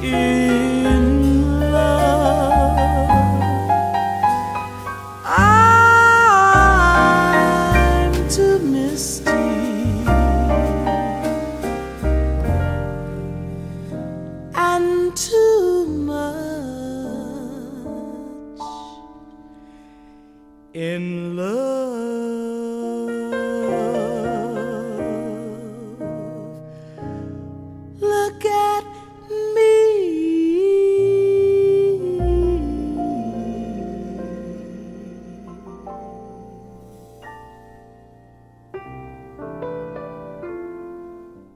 in 0.03 1.12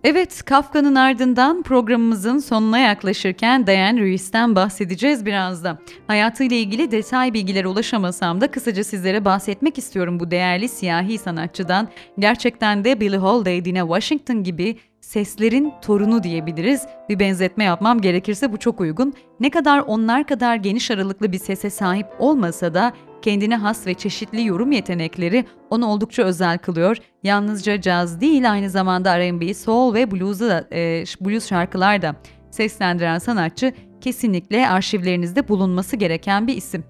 Evet, 0.10 0.44
Kafka'nın 0.46 0.96
ardından 0.96 1.64
programımızın 1.64 2.38
sonuna 2.38 2.80
yaklaşırken 2.80 3.68
Diane 3.68 4.02
Reeves'ten 4.02 4.56
bahsedeceğiz 4.56 5.26
biraz 5.26 5.64
da. 5.64 5.78
Hayatıyla 6.08 6.58
ilgili 6.58 6.92
detay 6.92 7.34
bilgilere 7.34 7.68
ulaşamasam 7.68 8.42
da 8.42 8.52
kısaca 8.52 8.84
sizlere 8.84 9.26
bahsetmek 9.26 9.78
istiyorum 9.78 10.20
bu 10.20 10.32
değerli 10.32 10.70
siyahi 10.70 11.18
sanatçıdan. 11.18 11.88
Gerçekten 12.20 12.84
de 12.84 13.00
Billie 13.00 13.18
Holiday, 13.18 13.66
Dina 13.66 13.80
Washington 13.80 14.44
gibi 14.44 14.78
seslerin 15.02 15.74
torunu 15.82 16.24
diyebiliriz. 16.24 16.82
Bir 17.10 17.20
benzetme 17.20 17.64
yapmam 17.64 18.02
gerekirse 18.02 18.52
bu 18.52 18.58
çok 18.58 18.82
uygun. 18.82 19.14
Ne 19.40 19.50
kadar 19.50 19.80
onlar 19.80 20.28
kadar 20.28 20.56
geniş 20.56 20.92
aralıklı 20.92 21.32
bir 21.32 21.40
sese 21.40 21.70
sahip 21.70 22.08
olmasa 22.20 22.74
da 22.74 22.94
kendine 23.22 23.56
has 23.56 23.88
ve 23.88 23.94
çeşitli 23.94 24.46
yorum 24.46 24.72
yetenekleri 24.72 25.46
onu 25.70 25.86
oldukça 25.86 26.24
özel 26.24 26.58
kılıyor. 26.58 26.98
Yalnızca 27.24 27.82
caz 27.82 28.22
değil 28.22 28.52
aynı 28.52 28.70
zamanda 28.70 29.20
R&B, 29.20 29.54
soul 29.54 29.94
ve 29.94 30.12
blues'u 30.12 30.50
da, 30.50 30.68
e, 30.72 31.04
blues 31.22 31.50
şarkılar 31.50 32.02
da 32.02 32.16
seslendiren 32.52 33.20
sanatçı 33.20 33.74
kesinlikle 34.02 34.70
arşivlerinizde 34.70 35.48
bulunması 35.48 35.96
gereken 35.96 36.48
bir 36.48 36.56
isim. 36.56 36.84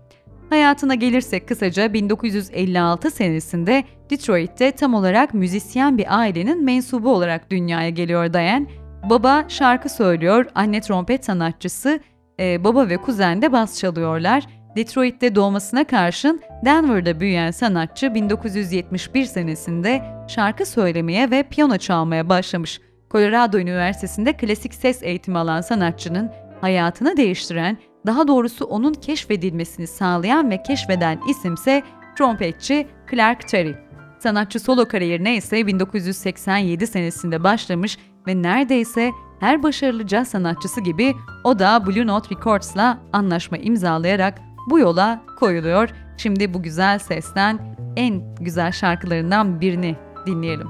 Hayatına 0.49 0.95
gelirsek 0.95 1.47
kısaca 1.47 1.93
1956 1.93 3.11
senesinde 3.11 3.83
Detroit'te 4.09 4.71
tam 4.71 4.93
olarak 4.93 5.33
müzisyen 5.33 5.97
bir 5.97 6.19
ailenin 6.19 6.63
mensubu 6.63 7.09
olarak 7.09 7.51
dünyaya 7.51 7.89
geliyor 7.89 8.33
Diane. 8.33 8.67
Baba 9.09 9.45
şarkı 9.47 9.89
söylüyor, 9.89 10.45
anne 10.55 10.81
trompet 10.81 11.25
sanatçısı, 11.25 11.99
e, 12.39 12.63
baba 12.63 12.89
ve 12.89 12.97
kuzen 12.97 13.41
de 13.41 13.51
bas 13.51 13.79
çalıyorlar. 13.79 14.43
Detroit'te 14.77 15.35
doğmasına 15.35 15.83
karşın 15.83 16.41
Denver'da 16.65 17.19
büyüyen 17.19 17.51
sanatçı 17.51 18.13
1971 18.13 19.25
senesinde 19.25 20.01
şarkı 20.27 20.65
söylemeye 20.65 21.31
ve 21.31 21.43
piyano 21.43 21.77
çalmaya 21.77 22.29
başlamış. 22.29 22.81
Colorado 23.11 23.59
Üniversitesi'nde 23.59 24.33
klasik 24.33 24.73
ses 24.73 25.03
eğitimi 25.03 25.37
alan 25.37 25.61
sanatçının 25.61 26.31
hayatını 26.61 27.17
değiştiren, 27.17 27.77
daha 28.05 28.27
doğrusu 28.27 28.65
onun 28.65 28.93
keşfedilmesini 28.93 29.87
sağlayan 29.87 30.49
ve 30.51 30.63
keşfeden 30.63 31.19
isimse 31.29 31.83
trompetçi 32.17 32.87
Clark 33.11 33.47
Terry. 33.47 33.75
Sanatçı 34.19 34.59
solo 34.59 34.85
kariyerine 34.85 35.35
ise 35.35 35.67
1987 35.67 36.87
senesinde 36.87 37.43
başlamış 37.43 37.97
ve 38.27 38.41
neredeyse 38.41 39.11
her 39.39 39.63
başarılı 39.63 40.07
caz 40.07 40.27
sanatçısı 40.27 40.81
gibi 40.81 41.15
o 41.43 41.59
da 41.59 41.85
Blue 41.87 42.07
Note 42.07 42.35
Records'la 42.35 42.99
anlaşma 43.13 43.57
imzalayarak 43.57 44.46
bu 44.69 44.79
yola 44.79 45.21
koyuluyor. 45.39 45.89
Şimdi 46.17 46.53
bu 46.53 46.63
güzel 46.63 46.99
sesten 46.99 47.77
en 47.95 48.35
güzel 48.35 48.71
şarkılarından 48.71 49.61
birini 49.61 49.95
dinleyelim. 50.25 50.67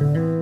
make 0.00 0.39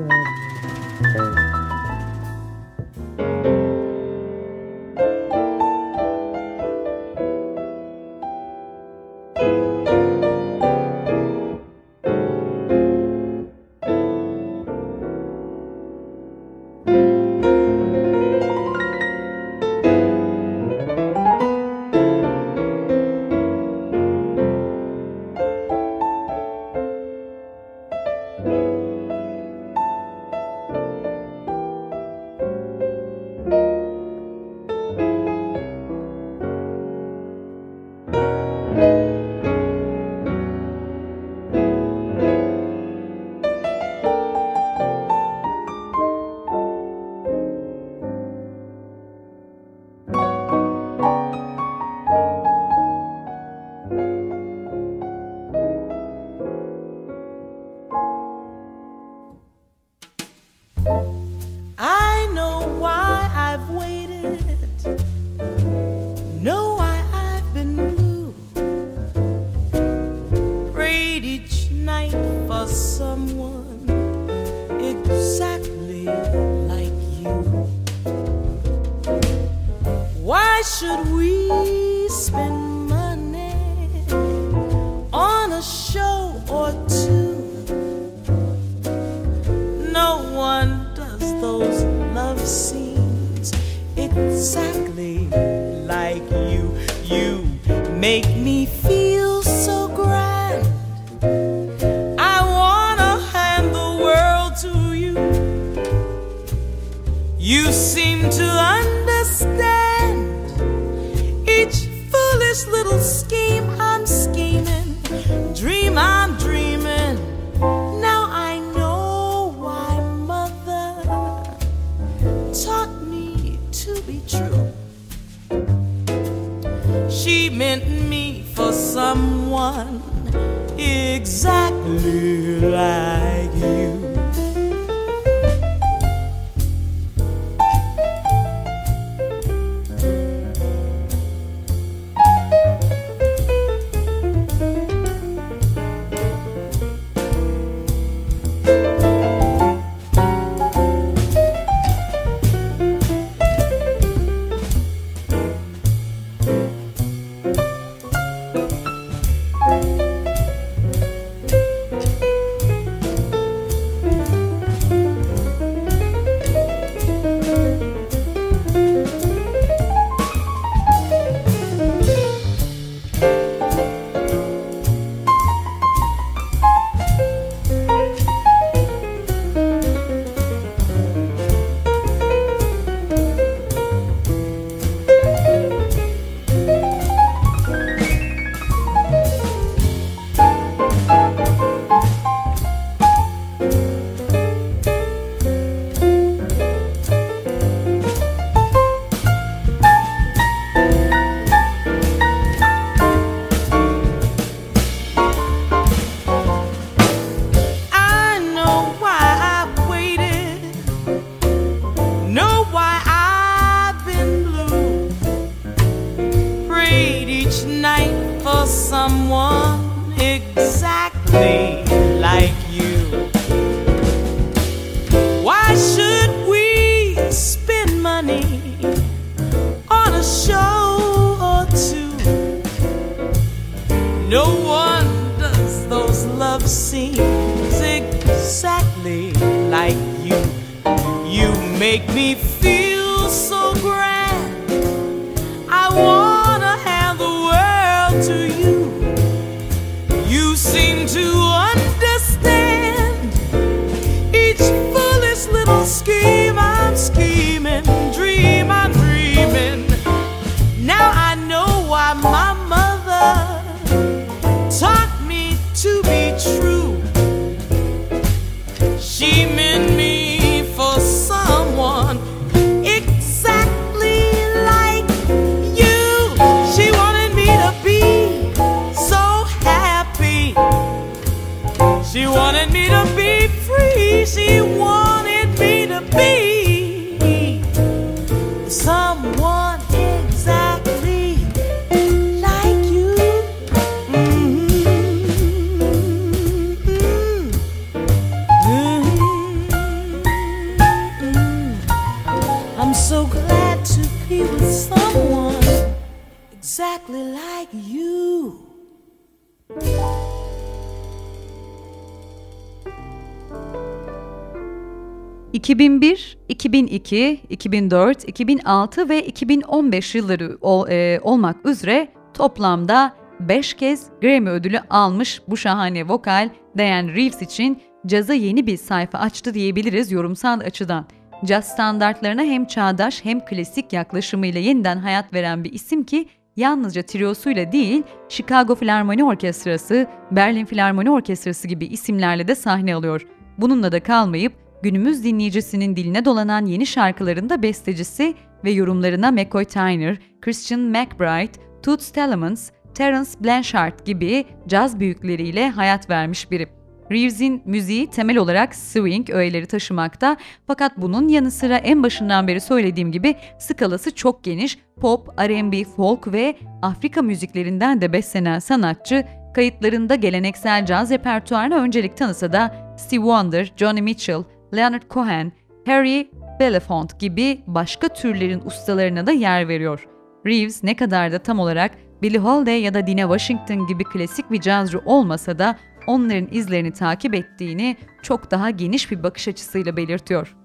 2002, 317.09 317.41
2004, 317.49 318.29
2006 318.29 319.09
ve 319.09 319.27
2015 319.27 320.15
yılları 320.15 320.59
ol- 320.61 320.89
e, 320.89 321.21
olmak 321.23 321.67
üzere 321.67 322.09
toplamda 322.35 323.15
5 323.41 323.75
kez 323.75 324.07
Grammy 324.21 324.51
ödülü 324.51 324.81
almış 324.91 325.43
bu 325.49 325.57
şahane 325.57 326.09
vokal 326.09 326.49
Diane 326.79 327.15
Reeves 327.15 327.43
için 327.43 327.83
caza 328.07 328.35
yeni 328.35 328.67
bir 328.67 328.77
sayfa 328.77 329.19
açtı 329.19 329.55
diyebiliriz 329.55 330.13
yorumsal 330.13 330.61
açıdan. 330.61 331.07
Caz 331.45 331.69
standartlarına 331.69 332.43
hem 332.43 332.65
çağdaş 332.65 333.25
hem 333.25 333.45
klasik 333.45 333.93
yaklaşımıyla 333.93 334.61
yeniden 334.61 334.99
hayat 334.99 335.35
veren 335.35 335.65
bir 335.65 335.73
isim 335.73 336.05
ki 336.05 336.29
yalnızca 336.57 337.03
triosuyla 337.03 337.73
değil, 337.73 338.03
Chicago 338.29 338.75
Filarmoni 338.75 339.25
Orkestrası, 339.25 340.07
Berlin 340.31 340.65
Filarmoni 340.65 341.11
Orkestrası 341.11 341.69
gibi 341.69 341.87
isimlerle 341.87 342.49
de 342.49 342.55
sahne 342.55 342.95
alıyor. 342.95 343.27
Bununla 343.59 343.93
da 343.93 344.03
kalmayıp 344.03 344.68
günümüz 344.83 345.25
dinleyicisinin 345.25 345.97
diline 345.97 346.25
dolanan 346.25 346.67
yeni 346.67 346.87
şarkılarında 346.87 347.63
bestecisi 347.63 348.35
ve 348.65 348.71
yorumlarına 348.71 349.31
McCoy 349.31 349.65
Tyner, 349.65 350.19
Christian 350.41 350.81
McBride, 350.81 351.53
Toots 351.83 352.11
Thielemans, 352.11 352.71
Terence 352.95 353.31
Blanchard 353.41 354.07
gibi 354.07 354.45
caz 354.69 355.01
büyükleriyle 355.01 355.71
hayat 355.71 356.11
vermiş 356.11 356.51
biri. 356.51 356.69
Reeves'in 357.11 357.63
müziği 357.65 358.07
temel 358.07 358.37
olarak 358.37 358.75
swing 358.75 359.31
öğeleri 359.31 359.67
taşımakta 359.67 360.37
fakat 360.67 360.93
bunun 360.97 361.29
yanı 361.29 361.51
sıra 361.51 361.77
en 361.77 362.03
başından 362.03 362.49
beri 362.49 362.61
söylediğim 362.61 363.13
gibi 363.13 363.37
skalası 363.59 364.15
çok 364.15 364.45
geniş, 364.45 364.79
pop, 365.01 365.29
R&B, 365.41 365.85
folk 365.85 366.33
ve 366.33 366.57
Afrika 366.83 367.23
müziklerinden 367.23 368.01
de 368.01 368.13
beslenen 368.13 368.59
sanatçı 368.59 369.25
kayıtlarında 369.55 370.15
geleneksel 370.15 370.87
caz 370.87 371.11
repertuarına 371.11 371.77
öncelik 371.77 372.17
tanısa 372.17 372.53
da 372.53 372.95
Steve 372.99 373.21
Wonder, 373.21 373.73
Johnny 373.77 374.03
Mitchell, 374.03 374.43
Leonard 374.75 375.03
Cohen, 375.11 375.53
Harry 375.87 376.31
Belafonte 376.61 377.17
gibi 377.19 377.61
başka 377.67 378.09
türlerin 378.09 378.61
ustalarına 378.65 379.27
da 379.27 379.33
yer 379.33 379.69
veriyor. 379.69 380.09
Reeves 380.47 380.83
ne 380.83 380.97
kadar 380.97 381.33
da 381.33 381.39
tam 381.39 381.59
olarak 381.59 381.91
Billie 382.23 382.39
Holiday 382.39 382.81
ya 382.81 382.95
da 382.95 383.07
Dina 383.07 383.21
Washington 383.21 383.87
gibi 383.87 384.05
klasik 384.05 384.51
bir 384.51 384.61
cazcı 384.61 384.99
olmasa 384.99 385.59
da 385.59 385.77
onların 386.07 386.49
izlerini 386.51 386.93
takip 386.93 387.35
ettiğini 387.35 387.97
çok 388.23 388.51
daha 388.51 388.71
geniş 388.71 389.11
bir 389.11 389.23
bakış 389.23 389.49
açısıyla 389.49 389.97
belirtiyor. 389.97 390.57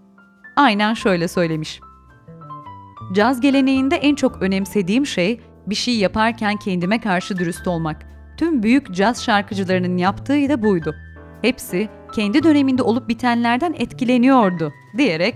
Aynen 0.56 0.93
şöyle 0.93 1.28
söylemiş. 1.28 1.80
Caz 3.14 3.41
geleneğinde 3.41 3.95
en 3.95 4.16
çok 4.16 4.41
önemsediğim 4.41 5.06
şey 5.06 5.41
bir 5.68 5.76
şey 5.76 5.97
yaparken 5.97 6.58
kendime 6.58 7.01
karşı 7.01 7.38
dürüst 7.38 7.68
olmak. 7.68 8.06
Tüm 8.38 8.64
büyük 8.64 8.93
caz 8.93 9.24
şarkıcılarının 9.24 9.97
yaptığı 9.97 10.49
da 10.49 10.62
buydu. 10.62 10.95
Hepsi 11.41 11.89
kendi 12.14 12.43
döneminde 12.43 12.84
olup 12.84 13.09
bitenlerden 13.09 13.76
etkileniyordu 13.78 14.74
diyerek 14.97 15.36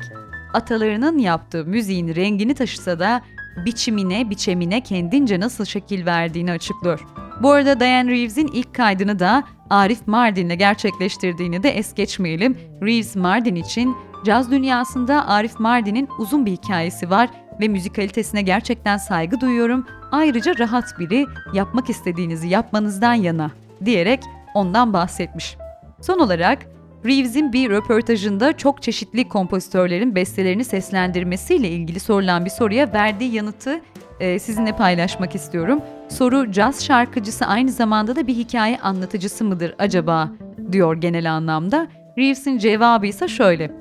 atalarının 0.54 1.18
yaptığı 1.18 1.66
müziğin 1.66 2.16
rengini 2.16 2.54
taşısa 2.54 3.00
da 3.00 3.22
biçimine, 3.66 4.30
biçemine 4.30 4.82
kendince 4.82 5.40
nasıl 5.40 5.66
şekil 5.66 6.06
verdiğini 6.06 6.52
açıklıyor. 6.52 7.08
Bu 7.42 7.52
arada 7.52 7.80
Diane 7.80 8.12
Reeves'in 8.12 8.48
ilk 8.48 8.76
kaydını 8.76 9.20
da 9.20 9.44
Arif 9.70 10.08
Mardin'le 10.08 10.58
gerçekleştirdiğini 10.58 11.64
de 11.64 11.70
es 11.70 11.94
geçmeyelim. 11.94 12.58
Reeves 12.82 13.16
Mardin 13.16 13.56
için 13.56 13.96
caz 14.26 14.52
dünyasında 14.52 15.28
Arif 15.28 15.60
Mardin'in 15.60 16.10
uzun 16.20 16.46
bir 16.46 16.52
hikayesi 16.52 17.10
var 17.10 17.30
ve 17.62 17.68
müzikalitesine 17.68 18.42
gerçekten 18.42 18.98
saygı 18.98 19.42
duyuyorum. 19.42 19.86
Ayrıca 20.12 20.58
rahat 20.60 21.00
biri, 21.00 21.26
yapmak 21.54 21.90
istediğinizi 21.90 22.48
yapmanızdan 22.48 23.14
yana 23.14 23.52
diyerek 23.86 24.20
ondan 24.54 24.94
bahsetmiş. 24.94 25.58
Son 26.02 26.20
olarak 26.20 26.66
Reeves'in 27.06 27.54
bir 27.54 27.70
röportajında 27.70 28.58
çok 28.58 28.82
çeşitli 28.82 29.30
kompozitörlerin 29.30 30.16
bestelerini 30.16 30.64
seslendirmesiyle 30.64 31.70
ilgili 31.70 32.00
sorulan 32.00 32.46
bir 32.46 32.50
soruya 32.50 32.94
verdiği 32.94 33.34
yanıtı 33.36 33.82
e, 34.20 34.40
sizinle 34.40 34.72
paylaşmak 34.72 35.36
istiyorum. 35.36 35.82
Soru 36.10 36.52
caz 36.52 36.86
şarkıcısı 36.86 37.46
aynı 37.46 37.72
zamanda 37.72 38.16
da 38.16 38.28
bir 38.28 38.36
hikaye 38.36 38.80
anlatıcısı 38.80 39.44
mıdır 39.44 39.76
acaba 39.80 40.32
diyor 40.72 40.96
genel 40.96 41.34
anlamda. 41.34 41.88
Reeves'in 42.18 42.58
cevabı 42.58 43.06
ise 43.06 43.28
şöyle. 43.28 43.72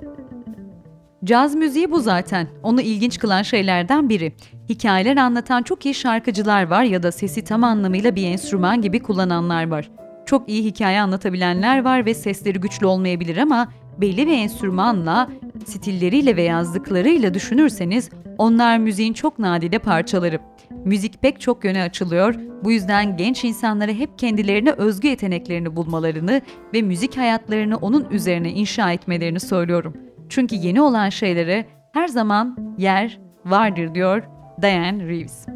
Caz 1.25 1.55
müziği 1.55 1.91
bu 1.91 2.01
zaten. 2.01 2.49
Onu 2.62 2.81
ilginç 2.81 3.19
kılan 3.19 3.43
şeylerden 3.43 4.09
biri. 4.09 4.33
Hikayeler 4.69 5.17
anlatan 5.17 5.62
çok 5.62 5.87
iyi 5.87 5.95
şarkıcılar 5.95 6.67
var 6.71 6.83
ya 6.83 7.03
da 7.03 7.12
sesi 7.12 7.45
tam 7.45 7.64
anlamıyla 7.64 8.17
bir 8.17 8.27
enstrüman 8.27 8.83
gibi 8.83 9.03
kullananlar 9.03 9.69
var. 9.69 9.91
Çok 10.27 10.49
iyi 10.49 10.64
hikaye 10.64 11.01
anlatabilenler 11.01 11.85
var 11.85 12.07
ve 12.07 12.14
sesleri 12.14 12.61
güçlü 12.61 12.87
olmayabilir 12.87 13.37
ama 13.37 13.68
belli 13.99 14.27
bir 14.27 14.33
enstrümanla, 14.33 15.29
stilleriyle 15.64 16.37
ve 16.37 16.43
yazdıklarıyla 16.43 17.35
düşünürseniz 17.35 18.11
onlar 18.39 18.79
müziğin 18.79 19.12
çok 19.12 19.39
nadide 19.39 19.79
parçaları. 19.79 20.39
Müzik 20.85 21.22
pek 21.22 21.41
çok 21.41 21.64
yöne 21.64 21.83
açılıyor. 21.83 22.35
Bu 22.64 22.72
yüzden 22.72 23.16
genç 23.16 23.45
insanlara 23.45 23.93
hep 23.93 24.18
kendilerine 24.18 24.70
özgü 24.70 25.09
yeteneklerini 25.09 25.77
bulmalarını 25.77 26.41
ve 26.74 26.83
müzik 26.83 27.16
hayatlarını 27.16 27.77
onun 27.77 28.11
üzerine 28.11 28.51
inşa 28.51 28.93
etmelerini 28.93 29.41
söylüyorum. 29.41 29.97
Çünkü 30.29 30.57
yeni 30.57 30.81
olan 30.81 31.09
şeylere 31.09 31.66
her 31.93 32.09
zaman 32.09 32.74
yer 32.79 33.20
vardır 33.45 33.95
diyor 33.95 34.22
Diane 34.62 35.07
Reeves. 35.07 35.47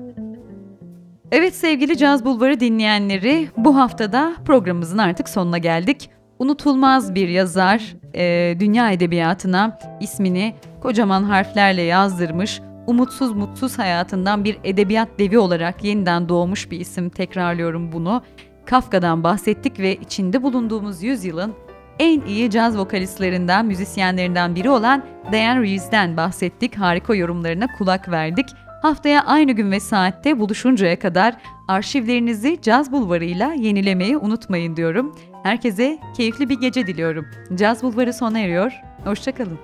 Evet 1.33 1.55
sevgili 1.55 1.97
Caz 1.97 2.25
Bulvarı 2.25 2.61
dinleyenleri 2.61 3.49
bu 3.57 3.77
haftada 3.77 4.35
programımızın 4.45 4.99
artık 4.99 5.29
sonuna 5.29 5.59
geldik. 5.59 6.11
Unutulmaz 6.39 7.15
bir 7.15 7.29
yazar 7.29 7.97
e, 8.15 8.57
dünya 8.61 8.91
edebiyatına 8.91 9.79
ismini 10.01 10.55
kocaman 10.83 11.25
harflerle 11.25 11.83
yazdırmış, 11.83 12.61
umutsuz 12.87 13.33
mutsuz 13.33 13.79
hayatından 13.79 14.45
bir 14.45 14.59
edebiyat 14.65 15.09
devi 15.19 15.39
olarak 15.39 15.85
yeniden 15.85 16.29
doğmuş 16.29 16.71
bir 16.71 16.81
isim 16.81 17.11
tekrarlıyorum 17.11 17.93
bunu. 17.93 18.23
Kafka'dan 18.67 19.25
bahsettik 19.25 19.81
ve 19.81 19.97
içinde 19.97 20.43
bulunduğumuz 20.43 21.03
yüzyılın 21.03 21.55
en 21.99 22.21
iyi 22.21 22.51
caz 22.51 22.79
vokalistlerinden, 22.79 23.67
müzisyenlerinden 23.67 24.55
biri 24.55 24.71
olan 24.71 25.05
Diane 25.33 25.63
Reeves'den 25.63 26.17
bahsettik. 26.17 26.79
Harika 26.79 27.15
yorumlarına 27.15 27.67
kulak 27.79 28.09
verdik. 28.11 28.47
Haftaya 28.83 29.25
aynı 29.25 29.53
gün 29.53 29.71
ve 29.71 29.81
saatte 29.81 30.39
buluşuncaya 30.39 30.99
kadar 30.99 31.37
arşivlerinizi 31.69 32.59
Caz 32.63 32.93
Bulvarı'yla 32.93 33.53
yenilemeyi 33.53 34.17
unutmayın 34.17 34.77
diyorum. 34.77 35.17
Herkese 35.43 35.99
keyifli 36.17 36.49
bir 36.49 36.61
gece 36.61 36.87
diliyorum. 36.87 37.27
Caz 37.55 37.83
Bulvarı 37.83 38.13
sona 38.13 38.39
eriyor. 38.39 38.73
Hoşçakalın. 39.05 39.59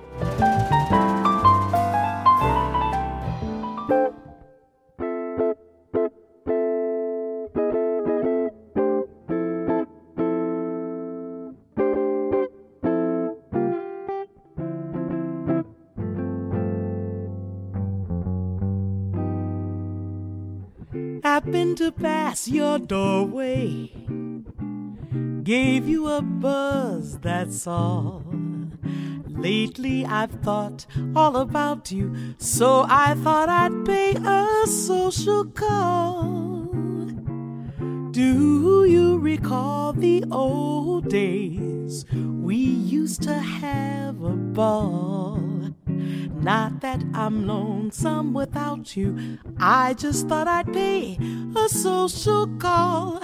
Happened 21.46 21.78
to 21.78 21.92
pass 21.92 22.48
your 22.48 22.76
doorway. 22.76 23.88
Gave 25.44 25.88
you 25.88 26.08
a 26.08 26.20
buzz, 26.20 27.18
that's 27.20 27.68
all. 27.68 28.24
Lately 29.28 30.04
I've 30.04 30.32
thought 30.42 30.86
all 31.14 31.36
about 31.36 31.92
you, 31.92 32.34
so 32.38 32.84
I 32.88 33.14
thought 33.14 33.48
I'd 33.48 33.84
pay 33.84 34.16
a 34.16 34.66
social 34.66 35.44
call. 35.44 36.64
Do 38.10 38.84
you 38.84 39.18
recall 39.18 39.92
the 39.92 40.24
old 40.32 41.08
days? 41.08 42.06
We 42.12 42.56
used 42.56 43.22
to 43.22 43.34
have 43.34 44.20
a 44.20 44.30
ball. 44.30 45.75
Not 46.42 46.80
that 46.80 47.02
I'm 47.14 47.46
lonesome 47.46 48.32
without 48.32 48.96
you. 48.96 49.38
I 49.58 49.94
just 49.94 50.28
thought 50.28 50.46
I'd 50.48 50.72
pay 50.72 51.18
a 51.56 51.68
social 51.68 52.46
call. 52.58 53.20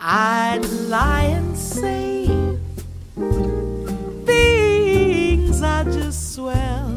I'd 0.00 0.64
lie 0.88 1.24
and 1.24 1.56
say 1.56 2.26
things 4.24 5.62
are 5.62 5.84
just 5.84 6.34
swell. 6.34 6.90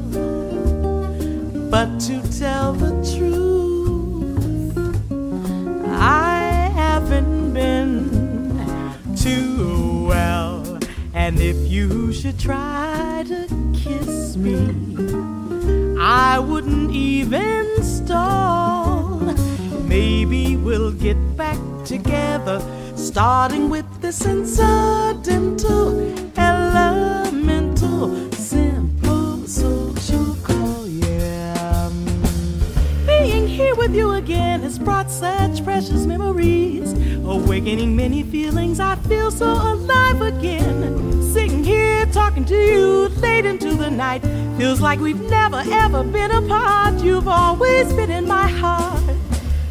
But 1.70 2.00
to 2.08 2.22
tell 2.40 2.74
the 2.74 2.94
truth, 3.18 4.78
I 5.88 6.72
haven't 6.74 7.54
been 7.54 8.10
too. 9.18 9.85
And 11.26 11.40
if 11.40 11.58
you 11.72 12.14
should 12.14 12.40
try 12.40 13.24
to 13.28 13.48
kiss 13.74 14.38
me, 14.38 14.60
I 16.00 16.38
wouldn't 16.38 16.92
even 16.92 17.82
stall. 17.82 19.22
Maybe 19.88 20.56
we'll 20.56 20.92
get 20.92 21.18
back 21.36 21.58
together, 21.84 22.62
starting 22.96 23.72
with 23.72 23.88
this 24.02 24.24
incidental, 24.24 26.00
elemental, 26.38 28.25
here 33.56 33.76
with 33.76 33.96
you 33.96 34.12
again 34.12 34.62
has 34.64 34.78
brought 34.78 35.10
such 35.10 35.64
precious 35.64 36.06
memories, 36.06 36.92
awakening 37.24 37.96
many 37.96 38.22
feelings. 38.22 38.80
I 38.80 38.96
feel 39.08 39.32
so 39.32 39.52
alive 39.54 40.22
again. 40.22 41.24
Sitting 41.24 41.64
here 41.64 42.06
talking 42.08 42.46
to 42.46 42.56
you 42.56 43.08
late 43.20 43.46
into 43.46 43.74
the 43.76 43.90
night 43.90 44.24
Feels 44.58 44.80
like 44.80 45.02
we've 45.02 45.20
never 45.30 45.62
ever 45.66 46.02
been 46.02 46.32
apart. 46.32 47.04
You've 47.04 47.28
always 47.28 47.92
been 47.92 48.10
in 48.10 48.26
my 48.26 48.48
heart. 48.48 49.04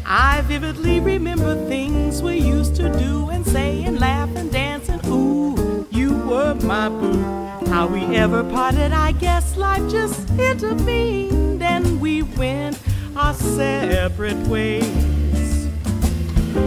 I 0.05 0.41
vividly 0.41 0.99
remember 0.99 1.55
things 1.67 2.21
we 2.21 2.37
used 2.37 2.75
to 2.75 2.95
do 2.99 3.29
and 3.29 3.43
say 3.43 3.83
and 3.83 3.99
laugh 3.99 4.29
and 4.35 4.51
dance 4.51 4.87
and 4.89 5.03
ooh, 5.07 5.87
you 5.89 6.13
were 6.27 6.53
my 6.53 6.89
boo. 6.89 7.19
How 7.65 7.87
we 7.87 8.15
ever 8.15 8.43
parted, 8.43 8.91
I 8.91 9.13
guess 9.13 9.57
life 9.57 9.89
just 9.89 10.29
intervened 10.29 11.63
and 11.63 11.99
we 11.99 12.21
went 12.21 12.77
our 13.15 13.33
separate 13.33 14.37
ways. 14.47 14.85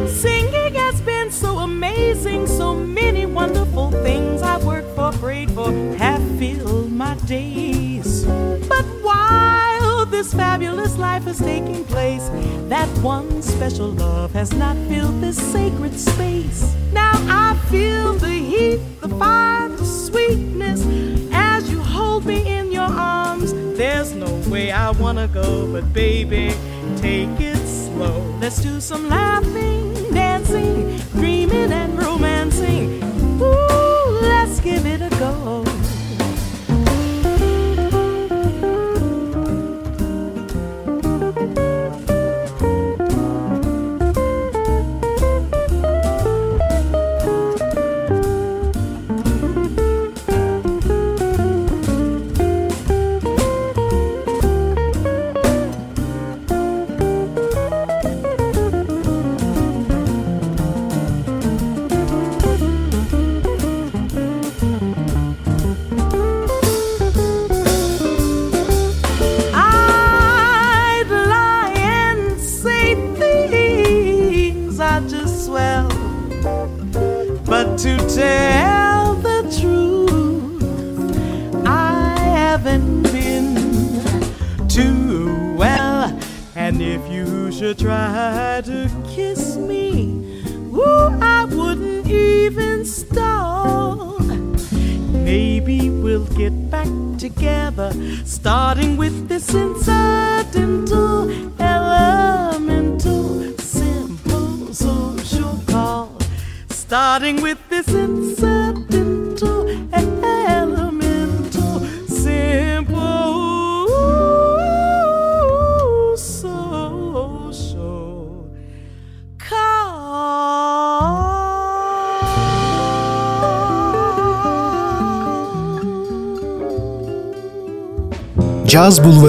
Singing 0.06 0.74
has 0.74 1.00
been 1.02 1.30
so 1.30 1.58
amazing, 1.58 2.46
so 2.46 2.74
many 2.74 3.26
wonderful 3.26 3.90
things 3.90 4.42
I 4.42 4.56
worked 4.64 4.94
for, 4.96 5.12
prayed 5.12 5.50
for, 5.50 5.70
have 5.96 6.22
filled 6.38 6.92
my 6.92 7.14
days. 7.26 8.24
But 8.24 8.84
while 9.02 10.06
this 10.06 10.32
fabulous 10.32 10.96
life 10.96 11.26
is 11.26 11.38
taking 11.38 11.84
place, 11.84 12.28
that 12.68 12.88
one 13.02 13.42
special 13.42 13.88
love 13.88 14.32
has 14.32 14.52
not 14.52 14.76
filled 14.88 15.20
this 15.20 15.36
sacred 15.52 15.98
space. 15.98 16.74
Now 16.92 17.12
I 17.28 17.56
feel 17.70 18.14
the 18.14 18.28
heat, 18.28 18.80
the 19.00 19.08
fire, 19.08 19.68
the 19.68 19.84
sweetness 19.84 20.84
as 21.32 21.70
you 21.70 21.80
hold 21.80 22.24
me 22.26 22.58
in 22.58 22.72
your 22.72 22.90
arms. 22.90 23.52
There's 23.76 24.12
no 24.12 24.27
way 24.50 24.70
I 24.70 24.90
wanna 24.90 25.28
go, 25.28 25.70
but 25.72 25.92
baby, 25.92 26.54
take 26.96 27.40
it 27.40 27.66
slow. 27.66 28.20
Let's 28.40 28.60
do 28.60 28.80
some 28.80 29.08
laughing 29.08 29.88
dancing, 30.12 30.98
dreaming 31.12 31.72
and 31.72 31.97